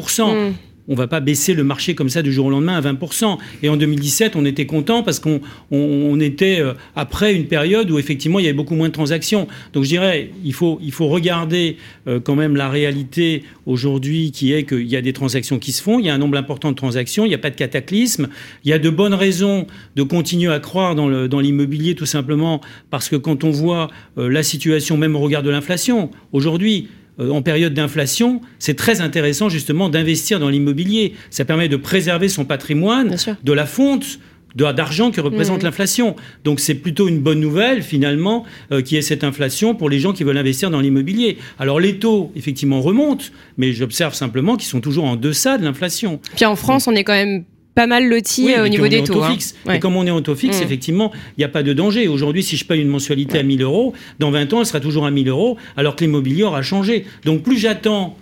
on 0.88 0.96
va 0.96 1.08
pas 1.08 1.20
baisser 1.20 1.54
le 1.54 1.64
marché 1.64 1.96
comme 1.96 2.10
ça 2.10 2.22
du 2.22 2.32
jour 2.32 2.48
au 2.48 2.50
lendemain 2.50 2.76
à 2.76 2.82
20%. 2.82 3.38
Et 3.64 3.70
en 3.70 3.78
2017, 3.78 4.36
on 4.36 4.46
était 4.46 4.66
content 4.66 5.04
parce 5.04 5.20
qu'on 5.20 5.42
on, 5.72 6.20
était 6.20 6.60
euh, 6.60 6.74
après 6.96 7.34
une 7.34 7.46
période 7.46 7.92
où 7.92 8.00
effectivement 8.00 8.40
il 8.40 8.46
y 8.46 8.48
avait 8.48 8.56
beaucoup 8.56 8.76
moins 8.76 8.88
de 8.88 8.94
transactions. 8.94 9.48
Donc 9.74 9.84
je 9.84 9.90
dirais, 9.90 10.32
il 10.44 10.54
faut, 10.54 10.80
il 10.82 10.92
faut 10.92 11.08
regarder 11.08 11.78
euh, 12.08 12.20
quand 12.20 12.36
même 12.36 12.56
la 12.56 12.70
réalité 12.70 13.44
aujourd'hui 13.66 14.32
qui 14.32 14.54
est 14.54 14.64
qu'il 14.64 14.88
y 14.88 14.96
a 14.96 15.02
des 15.02 15.14
transactions 15.14 15.60
qui 15.60 15.72
se 15.72 15.82
font, 15.82 16.00
il 16.00 16.06
y 16.06 16.10
a 16.10 16.14
un 16.14 16.18
nombre 16.18 16.38
important 16.38 16.72
de 16.72 16.76
transactions, 16.76 17.26
il 17.26 17.30
n'y 17.30 17.36
a 17.36 17.40
pas 17.40 17.50
de 17.50 17.56
cataclysme, 17.56 18.28
il 18.64 18.70
y 18.70 18.74
a 18.74 18.80
de 18.80 18.90
bonnes 18.90 19.14
raisons 19.14 19.68
de 19.96 20.04
continuer 20.04 20.52
à 20.52 20.60
croire 20.60 20.96
dans 20.96 21.40
l'immobilier 21.40 21.96
tout 21.96 22.06
simplement 22.06 22.62
parce 22.90 23.10
que 23.10 23.16
quand 23.16 23.44
on 23.44 23.52
voit 23.52 23.90
euh, 24.18 24.30
la 24.30 24.44
situation 24.44 24.98
même 24.98 25.16
au 25.16 25.20
regard 25.20 25.44
de 25.44 25.50
l'inflation, 25.50 26.10
aujourd'hui, 26.32 26.88
en 27.20 27.42
période 27.42 27.74
d'inflation, 27.74 28.42
c'est 28.60 28.76
très 28.76 29.02
intéressant 29.02 29.50
justement 29.50 29.90
d'investir 29.90 30.40
dans 30.40 30.50
l'immobilier. 30.50 31.14
Ça 31.30 31.46
permet 31.46 31.68
de 31.68 31.78
préserver 31.78 32.30
son 32.30 32.46
patrimoine 32.46 33.16
de 33.44 33.54
la 33.54 33.66
fonte 33.66 34.20
d'argent 34.56 35.12
que 35.12 35.22
représente 35.22 35.62
mmh. 35.62 35.66
l'inflation. 35.66 36.16
Donc 36.44 36.60
c'est 36.60 36.76
plutôt 36.76 37.08
une 37.08 37.20
bonne 37.20 37.40
nouvelle 37.40 37.84
finalement 37.84 38.46
euh, 38.72 38.82
qui 38.82 38.96
est 38.98 39.02
cette 39.02 39.24
inflation 39.24 39.76
pour 39.76 39.90
les 39.90 40.00
gens 40.00 40.14
qui 40.14 40.24
veulent 40.24 40.38
investir 40.38 40.70
dans 40.70 40.80
l'immobilier. 40.80 41.38
Alors 41.60 41.80
les 41.80 42.00
taux 42.00 42.32
effectivement 42.36 42.82
remontent, 42.82 43.26
mais 43.58 43.72
j'observe 43.74 44.14
simplement 44.14 44.56
qu'ils 44.56 44.68
sont 44.70 44.82
toujours 44.82 45.06
en 45.06 45.16
deçà 45.16 45.58
de 45.58 45.64
l'inflation. 45.64 46.20
Puis 46.36 46.46
en 46.46 46.56
France, 46.56 46.88
on 46.88 46.96
est 46.96 47.04
quand 47.04 47.14
même 47.14 47.44
pas 47.78 47.86
mal 47.86 48.10
loti 48.10 48.52
euh, 48.52 48.66
au 48.66 48.68
niveau 48.68 48.88
des 48.88 49.04
taux. 49.04 49.22
Hein. 49.22 49.34
Fixe. 49.34 49.56
Et 49.72 49.78
comme 49.78 49.96
on 49.96 50.08
est 50.08 50.12
en 50.12 50.24
taux 50.24 50.34
fixe, 50.34 50.60
mmh. 50.60 50.64
effectivement, 50.64 51.12
il 51.38 51.42
n'y 51.42 51.44
a 51.44 51.48
pas 51.48 51.62
de 51.62 51.74
danger. 51.74 52.08
Aujourd'hui, 52.08 52.42
si 52.42 52.58
je 52.58 52.66
paye 52.66 52.82
une 52.82 52.88
mensualité 52.88 53.38
à 53.38 53.44
1000 53.44 53.62
euros, 53.62 53.94
dans 54.18 54.32
20 54.32 54.52
ans, 54.54 54.60
elle 54.62 54.66
sera 54.66 54.80
toujours 54.80 55.06
à 55.06 55.12
1000 55.12 55.30
euros, 55.30 55.58
alors 55.78 55.96
que 55.96 56.04
l'immobilier 56.04 56.42
aura 56.42 56.64
changé. 56.64 57.06
Donc 57.24 57.44
plus 57.44 57.60
j'attends 57.60 58.18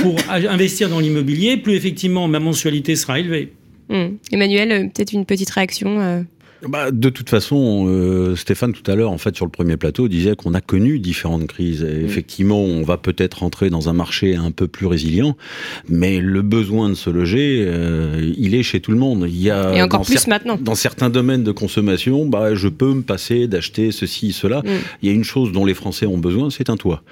pour 0.00 0.16
investir 0.30 0.88
dans 0.88 1.00
l'immobilier, 1.00 1.58
plus 1.58 1.74
effectivement 1.74 2.28
ma 2.28 2.40
mensualité 2.40 2.96
sera 2.96 3.20
élevée. 3.20 3.52
Mmh. 3.90 4.06
Emmanuel, 4.32 4.72
euh, 4.72 4.84
peut-être 4.84 5.12
une 5.12 5.26
petite 5.26 5.50
réaction 5.50 6.00
euh, 6.00 6.22
bah, 6.68 6.90
de 6.90 7.08
toute 7.08 7.30
façon, 7.30 7.86
euh, 7.88 8.36
Stéphane 8.36 8.72
tout 8.72 8.88
à 8.90 8.94
l'heure, 8.94 9.10
en 9.10 9.18
fait, 9.18 9.36
sur 9.36 9.44
le 9.44 9.50
premier 9.50 9.76
plateau, 9.76 10.08
disait 10.08 10.36
qu'on 10.36 10.54
a 10.54 10.60
connu 10.60 10.98
différentes 10.98 11.46
crises. 11.46 11.82
Mm. 11.82 12.04
effectivement, 12.04 12.62
on 12.62 12.82
va 12.82 12.96
peut-être 12.96 13.40
rentrer 13.40 13.70
dans 13.70 13.88
un 13.88 13.92
marché 13.92 14.34
un 14.36 14.50
peu 14.50 14.68
plus 14.68 14.86
résilient, 14.86 15.36
mais 15.88 16.20
le 16.20 16.42
besoin 16.42 16.88
de 16.88 16.94
se 16.94 17.10
loger, 17.10 17.64
euh, 17.66 18.32
il 18.36 18.54
est 18.54 18.62
chez 18.62 18.80
tout 18.80 18.90
le 18.90 18.98
monde. 18.98 19.26
Il 19.28 19.40
y 19.40 19.50
a 19.50 19.74
et 19.74 19.82
encore 19.82 20.02
plus 20.02 20.26
maintenant. 20.26 20.58
Dans 20.60 20.74
certains 20.74 21.10
domaines 21.10 21.44
de 21.44 21.52
consommation, 21.52 22.26
bah, 22.26 22.54
je 22.54 22.68
peux 22.68 22.92
me 22.94 23.02
passer 23.02 23.46
d'acheter 23.46 23.92
ceci, 23.92 24.32
cela. 24.32 24.60
Mm. 24.60 24.68
Il 25.02 25.08
y 25.08 25.12
a 25.12 25.14
une 25.14 25.24
chose 25.24 25.52
dont 25.52 25.64
les 25.64 25.74
Français 25.74 26.06
ont 26.06 26.18
besoin, 26.18 26.50
c'est 26.50 26.70
un 26.70 26.76
toit. 26.76 27.02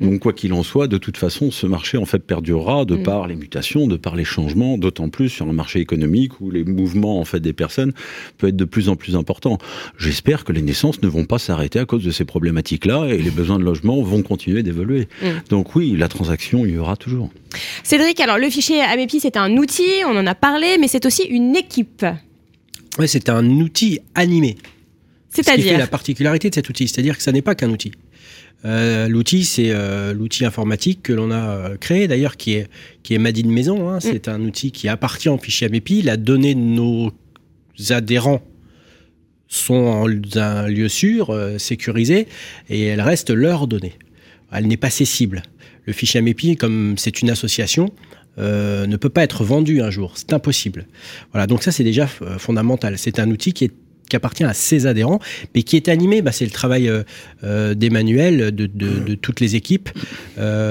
Mm. 0.00 0.10
Donc, 0.10 0.20
quoi 0.20 0.32
qu'il 0.32 0.52
en 0.52 0.62
soit, 0.62 0.88
de 0.88 0.98
toute 0.98 1.16
façon, 1.16 1.50
ce 1.50 1.66
marché 1.66 1.98
en 1.98 2.06
fait 2.06 2.20
perdurera 2.20 2.84
de 2.84 2.96
par 2.96 3.26
les 3.26 3.36
mutations, 3.36 3.86
de 3.86 3.96
par 3.96 4.16
les 4.16 4.24
changements, 4.24 4.78
d'autant 4.78 5.08
plus 5.08 5.28
sur 5.28 5.48
un 5.48 5.52
marché 5.52 5.80
économique 5.80 6.40
où 6.40 6.50
les 6.50 6.64
mouvements 6.64 7.20
en 7.20 7.24
fait 7.24 7.40
des 7.40 7.52
personnes 7.52 7.92
peuvent 8.38 8.50
être 8.50 8.56
de 8.56 8.64
plus 8.64 8.88
en 8.88 8.96
plus 8.96 9.01
plus 9.02 9.16
important. 9.16 9.58
J'espère 9.98 10.44
que 10.44 10.52
les 10.52 10.62
naissances 10.62 11.02
ne 11.02 11.08
vont 11.08 11.24
pas 11.24 11.38
s'arrêter 11.38 11.78
à 11.78 11.84
cause 11.84 12.04
de 12.04 12.10
ces 12.10 12.24
problématiques-là 12.24 13.06
et 13.08 13.18
les 13.18 13.30
besoins 13.30 13.58
de 13.58 13.64
logement 13.64 14.00
vont 14.02 14.22
continuer 14.22 14.62
d'évoluer. 14.62 15.08
Mm. 15.20 15.26
Donc 15.50 15.74
oui, 15.74 15.96
la 15.98 16.08
transaction, 16.08 16.64
il 16.64 16.74
y 16.74 16.78
aura 16.78 16.96
toujours. 16.96 17.30
Cédric, 17.82 18.20
alors 18.20 18.38
le 18.38 18.48
fichier 18.48 18.80
AMEPI, 18.80 19.20
c'est 19.20 19.36
un 19.36 19.56
outil, 19.56 20.04
on 20.06 20.16
en 20.16 20.26
a 20.26 20.34
parlé, 20.34 20.78
mais 20.78 20.88
c'est 20.88 21.04
aussi 21.04 21.24
une 21.24 21.56
équipe. 21.56 22.06
Oui, 22.98 23.08
c'est 23.08 23.28
un 23.28 23.44
outil 23.46 23.98
animé. 24.14 24.56
C'est-à-dire 25.30 25.78
la 25.78 25.86
particularité 25.86 26.50
de 26.50 26.54
cet 26.54 26.68
outil, 26.68 26.88
c'est-à-dire 26.88 27.16
que 27.16 27.22
ça 27.22 27.32
n'est 27.32 27.42
pas 27.42 27.54
qu'un 27.54 27.70
outil. 27.70 27.92
Euh, 28.64 29.08
l'outil, 29.08 29.44
c'est 29.44 29.70
euh, 29.70 30.12
l'outil 30.12 30.44
informatique 30.44 31.02
que 31.02 31.12
l'on 31.12 31.30
a 31.30 31.36
euh, 31.36 31.76
créé, 31.76 32.06
d'ailleurs, 32.06 32.36
qui 32.36 32.52
est, 32.54 32.68
qui 33.02 33.14
est 33.14 33.18
Madine 33.18 33.50
Maison. 33.50 33.88
Hein. 33.88 33.96
Mm. 33.96 34.00
C'est 34.00 34.28
un 34.28 34.40
outil 34.42 34.70
qui 34.70 34.88
appartient 34.88 35.28
au 35.28 35.38
fichier 35.38 35.66
AMEPI. 35.66 36.02
La 36.02 36.16
donnée 36.16 36.54
de 36.54 36.60
nos 36.60 37.12
adhérents 37.90 38.42
sont 39.52 39.74
en 39.74 40.06
un 40.40 40.66
lieu 40.66 40.88
sûr, 40.88 41.30
euh, 41.30 41.58
sécurisé, 41.58 42.26
et 42.70 42.84
elles 42.84 43.02
restent 43.02 43.30
leurs 43.30 43.66
données. 43.66 43.92
Elle 44.50 44.66
n'est 44.66 44.78
pas 44.78 44.90
cessible. 44.90 45.42
Le 45.84 45.92
fichier 45.92 46.18
AMEPI, 46.20 46.56
comme 46.56 46.94
c'est 46.96 47.20
une 47.20 47.30
association, 47.30 47.92
euh, 48.38 48.86
ne 48.86 48.96
peut 48.96 49.10
pas 49.10 49.22
être 49.22 49.44
vendu 49.44 49.82
un 49.82 49.90
jour. 49.90 50.14
C'est 50.16 50.32
impossible. 50.32 50.86
Voilà, 51.32 51.46
donc 51.46 51.62
ça 51.62 51.70
c'est 51.70 51.84
déjà 51.84 52.08
euh, 52.22 52.38
fondamental. 52.38 52.96
C'est 52.96 53.18
un 53.18 53.30
outil 53.30 53.52
qui 53.52 53.70
appartient 54.14 54.44
à 54.44 54.54
ses 54.54 54.86
adhérents, 54.86 55.20
mais 55.54 55.62
qui 55.62 55.76
est 55.76 55.88
animé, 55.88 56.22
bah, 56.22 56.32
c'est 56.32 56.44
le 56.44 56.50
travail 56.50 56.90
d'Emmanuel, 57.42 58.54
de, 58.54 58.66
de, 58.66 59.14
toutes 59.14 59.40
les 59.40 59.56
équipes. 59.56 59.88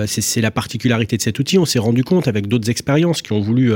c'est 0.06 0.42
la 0.42 0.52
particularité 0.52 1.18
de 1.18 1.24
cet 1.24 1.40
outil. 1.40 1.58
On 1.58 1.66
s'est 1.66 1.80
rendu 1.80 2.04
compte 2.04 2.28
avec 2.28 2.46
d'autres 2.46 2.70
expériences 2.70 3.24
qui 3.24 3.32
ont 3.32 3.42
voulu 3.42 3.72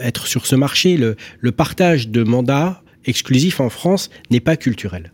être 0.00 0.28
sur 0.28 0.46
ce 0.46 0.54
marché, 0.54 0.96
le, 0.96 1.16
le 1.40 1.50
partage 1.50 2.08
de 2.08 2.22
mandats 2.22 2.84
exclusif 3.06 3.60
en 3.60 3.70
France 3.70 4.10
n'est 4.30 4.40
pas 4.40 4.56
culturel. 4.56 5.12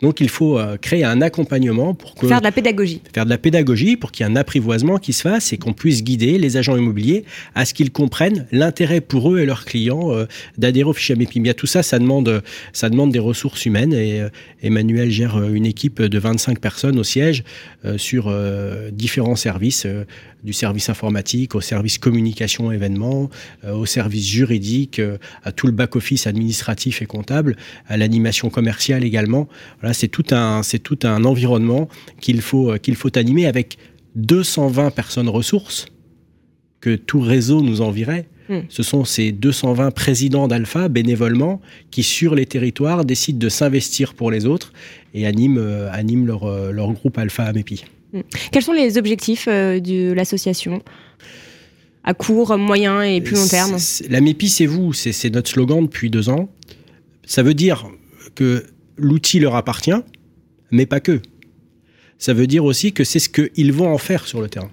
Donc 0.00 0.20
il 0.20 0.28
faut 0.28 0.58
euh, 0.58 0.76
créer 0.76 1.04
un 1.04 1.20
accompagnement 1.20 1.94
pour 1.94 2.14
faire 2.20 2.38
de 2.40 2.44
la 2.44 2.52
pédagogie. 2.52 3.02
Faire 3.12 3.24
de 3.24 3.30
la 3.30 3.38
pédagogie 3.38 3.96
pour 3.96 4.12
qu'il 4.12 4.24
y 4.24 4.28
ait 4.28 4.32
un 4.32 4.36
apprivoisement 4.36 4.98
qui 4.98 5.12
se 5.12 5.22
fasse 5.22 5.52
et 5.52 5.58
qu'on 5.58 5.72
puisse 5.72 6.04
guider 6.04 6.38
les 6.38 6.56
agents 6.56 6.76
immobiliers 6.76 7.24
à 7.54 7.64
ce 7.64 7.74
qu'ils 7.74 7.90
comprennent 7.90 8.46
l'intérêt 8.52 9.00
pour 9.00 9.34
eux 9.34 9.40
et 9.40 9.46
leurs 9.46 9.64
clients 9.64 10.12
euh, 10.12 10.26
d'adhérer 10.56 10.88
au 10.88 10.92
fichier 10.92 11.16
MEPIMIA. 11.16 11.54
Tout 11.54 11.66
ça, 11.66 11.82
ça 11.82 11.98
demande, 11.98 12.42
ça 12.72 12.90
demande 12.90 13.10
des 13.10 13.18
ressources 13.18 13.66
humaines 13.66 13.92
et 13.92 14.20
euh, 14.20 14.28
Emmanuel 14.62 15.10
gère 15.10 15.42
une 15.42 15.66
équipe 15.66 16.00
de 16.00 16.18
25 16.18 16.60
personnes 16.60 16.98
au 16.98 17.04
siège 17.04 17.44
sur 17.96 18.34
différents 18.90 19.36
services 19.36 19.86
du 20.42 20.52
service 20.52 20.88
informatique 20.88 21.54
au 21.54 21.60
service 21.60 21.98
communication 21.98 22.72
événements, 22.72 23.30
au 23.70 23.86
service 23.86 24.26
juridique, 24.26 25.00
à 25.44 25.52
tout 25.52 25.66
le 25.66 25.72
back-office 25.72 26.26
administratif 26.26 27.02
et 27.02 27.06
comptable, 27.06 27.56
à 27.86 27.96
l'animation 27.96 28.50
commerciale 28.50 29.04
également 29.04 29.48
c'est 29.92 30.08
tout 30.08 30.24
un, 30.30 30.62
c'est 30.62 30.78
tout 30.78 30.98
un 31.04 31.24
environnement 31.24 31.88
qu'il 32.20 32.40
faut, 32.40 32.74
qu'il 32.78 32.96
faut 32.96 33.16
animer 33.16 33.46
avec 33.46 33.78
220 34.16 34.90
personnes 34.90 35.28
ressources 35.28 35.86
que 36.80 36.96
tout 36.96 37.20
réseau 37.20 37.62
nous 37.62 37.80
envirait. 37.80 38.28
Hmm. 38.48 38.60
Ce 38.68 38.82
sont 38.82 39.04
ces 39.04 39.32
220 39.32 39.90
présidents 39.90 40.48
d'Alpha, 40.48 40.88
bénévolement, 40.88 41.60
qui, 41.90 42.02
sur 42.02 42.34
les 42.34 42.46
territoires, 42.46 43.04
décident 43.04 43.38
de 43.38 43.48
s'investir 43.48 44.14
pour 44.14 44.30
les 44.30 44.46
autres 44.46 44.72
et 45.12 45.26
animent, 45.26 45.58
euh, 45.58 45.90
animent 45.92 46.26
leur, 46.26 46.44
euh, 46.44 46.70
leur, 46.72 46.92
groupe 46.92 47.18
Alpha 47.18 47.44
Amepi. 47.44 47.84
Hmm. 48.12 48.20
Quels 48.50 48.62
sont 48.62 48.72
les 48.72 48.96
objectifs 48.96 49.48
euh, 49.48 49.80
de 49.80 50.12
l'association? 50.12 50.82
À 52.04 52.14
court, 52.14 52.56
moyen 52.56 53.02
et 53.02 53.20
plus 53.20 53.36
long 53.36 53.46
terme? 53.46 53.76
L'Amepi, 54.08 54.48
c'est 54.48 54.66
vous, 54.66 54.94
c'est 54.94 55.30
notre 55.30 55.50
slogan 55.50 55.82
depuis 55.84 56.08
deux 56.08 56.30
ans. 56.30 56.48
Ça 57.26 57.42
veut 57.42 57.52
dire 57.52 57.86
que 58.34 58.64
l'outil 58.98 59.40
leur 59.40 59.54
appartient, 59.54 60.02
mais 60.70 60.86
pas 60.86 61.00
que. 61.00 61.20
Ça 62.18 62.34
veut 62.34 62.46
dire 62.46 62.64
aussi 62.64 62.92
que 62.92 63.04
c'est 63.04 63.20
ce 63.20 63.28
qu'ils 63.28 63.72
vont 63.72 63.92
en 63.92 63.98
faire 63.98 64.26
sur 64.26 64.40
le 64.40 64.48
terrain. 64.48 64.70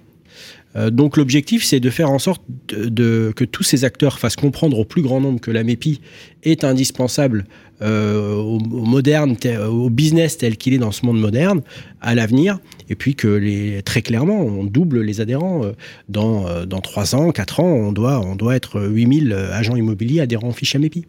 Euh, 0.76 0.90
donc 0.90 1.16
l'objectif, 1.16 1.64
c'est 1.64 1.80
de 1.80 1.90
faire 1.90 2.10
en 2.10 2.18
sorte 2.18 2.42
que 2.68 3.44
tous 3.44 3.62
ces 3.62 3.84
acteurs 3.84 4.18
fassent 4.18 4.36
comprendre 4.36 4.78
au 4.78 4.84
plus 4.84 5.02
grand 5.02 5.20
nombre 5.20 5.40
que 5.40 5.50
la 5.50 5.64
MEPI 5.64 6.00
est 6.42 6.64
indispensable 6.64 7.46
euh, 7.82 8.34
au, 8.34 8.58
moderne, 8.58 9.36
au 9.68 9.90
business 9.90 10.38
tel 10.38 10.56
qu'il 10.56 10.74
est 10.74 10.78
dans 10.78 10.92
ce 10.92 11.06
monde 11.06 11.20
moderne, 11.20 11.62
à 12.00 12.14
l'avenir, 12.14 12.58
et 12.88 12.94
puis 12.94 13.14
que 13.14 13.28
les, 13.28 13.82
très 13.82 14.02
clairement, 14.02 14.40
on 14.40 14.64
double 14.64 15.00
les 15.00 15.20
adhérents. 15.20 15.64
Euh, 15.64 15.72
dans, 16.08 16.66
dans 16.66 16.80
3 16.80 17.14
ans, 17.14 17.30
4 17.32 17.60
ans, 17.60 17.72
on 17.72 17.92
doit, 17.92 18.20
on 18.20 18.36
doit 18.36 18.56
être 18.56 18.80
8000 18.82 19.32
agents 19.32 19.76
immobiliers 19.76 20.20
adhérents 20.20 20.48
au 20.48 20.52
fichier 20.52 20.78
MEPI. 20.78 21.06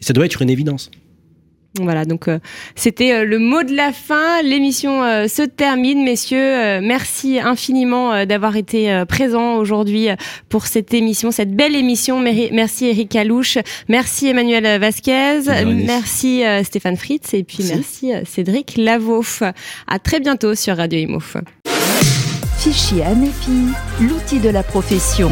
Et 0.00 0.04
ça 0.04 0.12
doit 0.12 0.24
être 0.24 0.40
une 0.42 0.50
évidence. 0.50 0.90
Voilà, 1.78 2.04
donc 2.04 2.26
euh, 2.26 2.40
c'était 2.74 3.12
euh, 3.12 3.24
le 3.24 3.38
mot 3.38 3.62
de 3.62 3.74
la 3.74 3.92
fin. 3.92 4.42
L'émission 4.42 5.04
euh, 5.04 5.28
se 5.28 5.42
termine, 5.42 6.02
messieurs. 6.02 6.80
merci 6.80 7.38
infiniment 7.38 8.24
d'avoir 8.26 8.56
été 8.56 9.04
présents 9.08 9.56
aujourd'hui 9.56 10.08
pour 10.48 10.66
cette 10.66 10.92
émission, 10.94 11.30
cette 11.30 11.54
belle 11.54 11.76
émission. 11.76 12.20
Merci 12.20 12.86
Eric 12.86 13.10
Calouche, 13.10 13.58
merci 13.88 14.28
Emmanuel 14.28 14.80
Vasquez, 14.80 15.40
merci 15.64 16.42
Stéphane 16.64 16.96
Fritz 16.96 17.34
et 17.34 17.44
puis 17.44 17.64
merci, 17.68 18.12
Cédric 18.24 18.76
Lavoff. 18.76 19.42
À 19.86 19.98
très 19.98 20.20
bientôt 20.20 20.54
sur 20.54 20.76
Radio 20.76 20.98
Imo. 20.98 21.20
Fichier 22.58 23.04
Anepi, 23.04 23.72
l'outil 24.00 24.38
de 24.38 24.50
la 24.50 24.62
profession. 24.62 25.30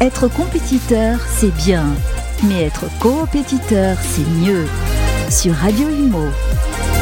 Être 0.00 0.28
compétiteur, 0.28 1.20
c'est 1.38 1.54
bien, 1.54 1.84
mais 2.44 2.64
être 2.64 2.86
coopétiteur, 2.98 3.96
c'est 4.02 4.28
mieux 4.44 4.66
sur 5.30 5.52
Radio 5.54 5.88
Imo. 5.90 6.95